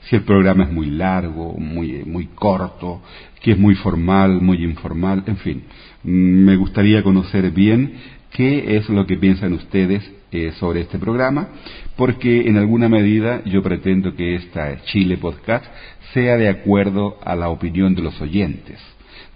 si 0.09 0.15
el 0.15 0.23
programa 0.23 0.63
es 0.63 0.71
muy 0.71 0.87
largo, 0.87 1.53
muy, 1.57 2.03
muy 2.05 2.25
corto, 2.27 3.01
que 3.41 3.51
es 3.51 3.59
muy 3.59 3.75
formal, 3.75 4.41
muy 4.41 4.63
informal, 4.63 5.23
en 5.27 5.37
fin. 5.37 5.63
Me 6.03 6.55
gustaría 6.55 7.03
conocer 7.03 7.51
bien 7.51 7.93
qué 8.31 8.77
es 8.77 8.89
lo 8.89 9.05
que 9.05 9.17
piensan 9.17 9.53
ustedes 9.53 10.09
eh, 10.31 10.51
sobre 10.59 10.81
este 10.81 10.97
programa, 10.97 11.49
porque 11.95 12.47
en 12.47 12.57
alguna 12.57 12.89
medida 12.89 13.43
yo 13.45 13.61
pretendo 13.61 14.15
que 14.15 14.35
esta 14.35 14.83
Chile 14.85 15.17
Podcast 15.17 15.65
sea 16.13 16.37
de 16.37 16.49
acuerdo 16.49 17.19
a 17.23 17.35
la 17.35 17.49
opinión 17.49 17.93
de 17.93 18.01
los 18.01 18.19
oyentes. 18.19 18.79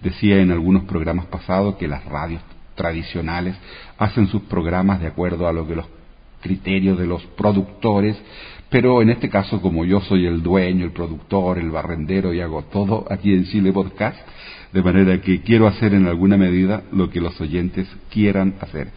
Decía 0.02 0.38
en 0.42 0.52
algunos 0.52 0.84
programas 0.84 1.26
pasados 1.26 1.76
que 1.76 1.88
las 1.88 2.06
radios 2.06 2.42
tradicionales 2.76 3.56
hacen 3.98 4.28
sus 4.28 4.44
programas 4.44 5.02
de 5.02 5.08
acuerdo 5.08 5.48
a 5.48 5.54
lo 5.54 5.68
que 5.68 5.76
los 5.76 5.88
criterios 6.42 6.98
de 6.98 7.08
los 7.08 7.24
productores, 7.36 8.16
pero 8.70 9.02
en 9.02 9.10
este 9.10 9.30
caso 9.30 9.62
como 9.62 9.86
yo 9.86 10.02
soy 10.02 10.28
el 10.28 10.44
dueño, 10.44 10.86
el 10.86 10.92
productor, 10.92 11.58
el 11.58 11.72
barrendero 11.72 12.34
y 12.34 12.42
hago 12.42 12.64
todo 12.64 13.06
aquí 13.10 13.34
en 13.34 13.46
Chile 13.46 13.74
Podcast, 13.74 14.20
de 14.72 14.84
manera 14.84 15.20
que 15.22 15.42
quiero 15.42 15.68
hacer 15.68 15.94
en 15.94 16.08
alguna 16.08 16.38
medida 16.38 16.84
lo 16.92 17.10
que 17.10 17.22
los 17.22 17.40
oyentes 17.42 17.88
quieran 18.12 18.56
hacer. 18.62 18.90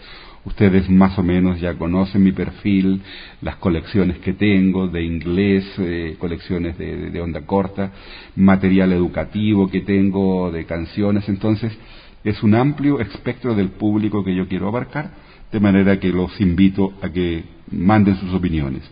Ustedes 0.44 0.88
más 0.88 1.18
o 1.18 1.22
menos 1.22 1.60
ya 1.60 1.74
conocen 1.74 2.22
mi 2.22 2.32
perfil, 2.32 3.02
las 3.42 3.56
colecciones 3.56 4.18
que 4.18 4.32
tengo 4.32 4.88
de 4.88 5.02
inglés, 5.02 5.64
eh, 5.78 6.16
colecciones 6.18 6.78
de, 6.78 7.10
de 7.10 7.20
onda 7.20 7.42
corta, 7.42 7.92
material 8.36 8.92
educativo 8.92 9.68
que 9.68 9.82
tengo 9.82 10.50
de 10.50 10.64
canciones. 10.64 11.28
Entonces, 11.28 11.76
es 12.24 12.42
un 12.42 12.54
amplio 12.54 13.00
espectro 13.00 13.54
del 13.54 13.70
público 13.70 14.24
que 14.24 14.34
yo 14.34 14.48
quiero 14.48 14.68
abarcar, 14.68 15.10
de 15.52 15.60
manera 15.60 15.98
que 16.00 16.08
los 16.08 16.40
invito 16.40 16.94
a 17.02 17.10
que 17.10 17.44
manden 17.70 18.16
sus 18.16 18.32
opiniones. 18.32 18.82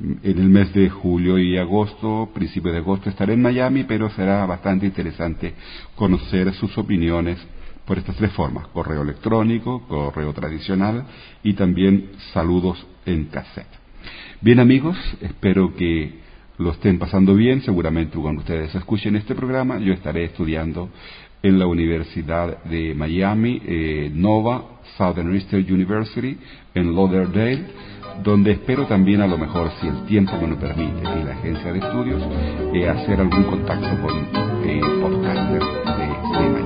En 0.00 0.38
el 0.38 0.48
mes 0.48 0.72
de 0.72 0.88
julio 0.88 1.38
y 1.38 1.56
agosto, 1.56 2.30
principio 2.34 2.72
de 2.72 2.78
agosto, 2.78 3.08
estaré 3.08 3.34
en 3.34 3.42
Miami, 3.42 3.84
pero 3.84 4.10
será 4.10 4.44
bastante 4.46 4.86
interesante 4.86 5.54
conocer 5.94 6.52
sus 6.54 6.76
opiniones 6.76 7.38
por 7.86 7.98
estas 7.98 8.16
tres 8.16 8.32
formas, 8.32 8.68
correo 8.68 9.02
electrónico, 9.02 9.82
correo 9.88 10.32
tradicional 10.32 11.04
y 11.42 11.54
también 11.54 12.10
saludos 12.32 12.86
en 13.06 13.26
cassette. 13.26 13.66
Bien 14.40 14.60
amigos, 14.60 14.96
espero 15.20 15.74
que 15.74 16.20
lo 16.58 16.72
estén 16.72 16.98
pasando 16.98 17.34
bien, 17.34 17.62
seguramente 17.62 18.18
cuando 18.18 18.40
ustedes 18.40 18.74
escuchen 18.74 19.16
este 19.16 19.34
programa 19.34 19.78
yo 19.78 19.92
estaré 19.92 20.24
estudiando 20.24 20.90
en 21.42 21.58
la 21.58 21.66
Universidad 21.66 22.62
de 22.64 22.94
Miami, 22.94 23.60
eh, 23.66 24.10
Nova 24.14 24.80
Southern 24.96 25.34
Eastern 25.34 25.66
University, 25.72 26.38
en 26.74 26.94
Lauderdale, 26.94 27.64
donde 28.22 28.52
espero 28.52 28.86
también 28.86 29.20
a 29.22 29.26
lo 29.26 29.38
mejor, 29.38 29.70
si 29.80 29.88
el 29.88 30.04
tiempo 30.04 30.32
me 30.40 30.48
lo 30.48 30.58
permite 30.58 31.00
y 31.00 31.24
la 31.24 31.32
agencia 31.32 31.72
de 31.72 31.78
estudios, 31.78 32.22
eh, 32.74 32.88
hacer 32.88 33.20
algún 33.20 33.44
contacto 33.44 33.88
con 34.02 34.18
eh, 34.64 34.80
podcasters 35.00 35.66
de. 35.98 36.61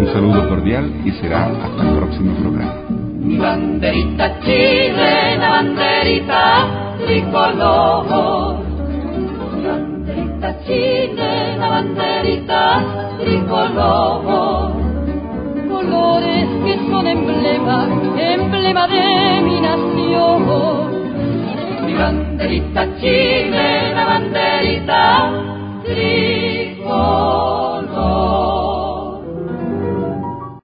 Un 0.00 0.06
saludo 0.14 0.48
cordial 0.48 0.90
y 1.04 1.10
será 1.10 1.44
hasta 1.44 1.82
el 1.82 1.94
próximo 1.94 2.34
programa. 2.36 2.74
Mi 2.88 3.36
banderita 3.36 4.40
chilena, 4.40 5.50
banderita 5.50 6.96
tricolor. 7.04 8.56
Mi 9.54 9.66
banderita 9.66 10.56
chilena, 10.64 11.68
banderita 11.68 12.82
tricolor. 13.20 14.72
Colores 15.68 16.48
que 16.64 16.90
son 16.90 17.06
emblema, 17.06 17.86
emblema 18.16 18.86
de 18.88 19.40
mi 19.42 19.60
nación. 19.60 20.46
Mi 21.84 21.92
banderita 21.92 22.86
chilena, 22.96 24.04
banderita 24.06 25.59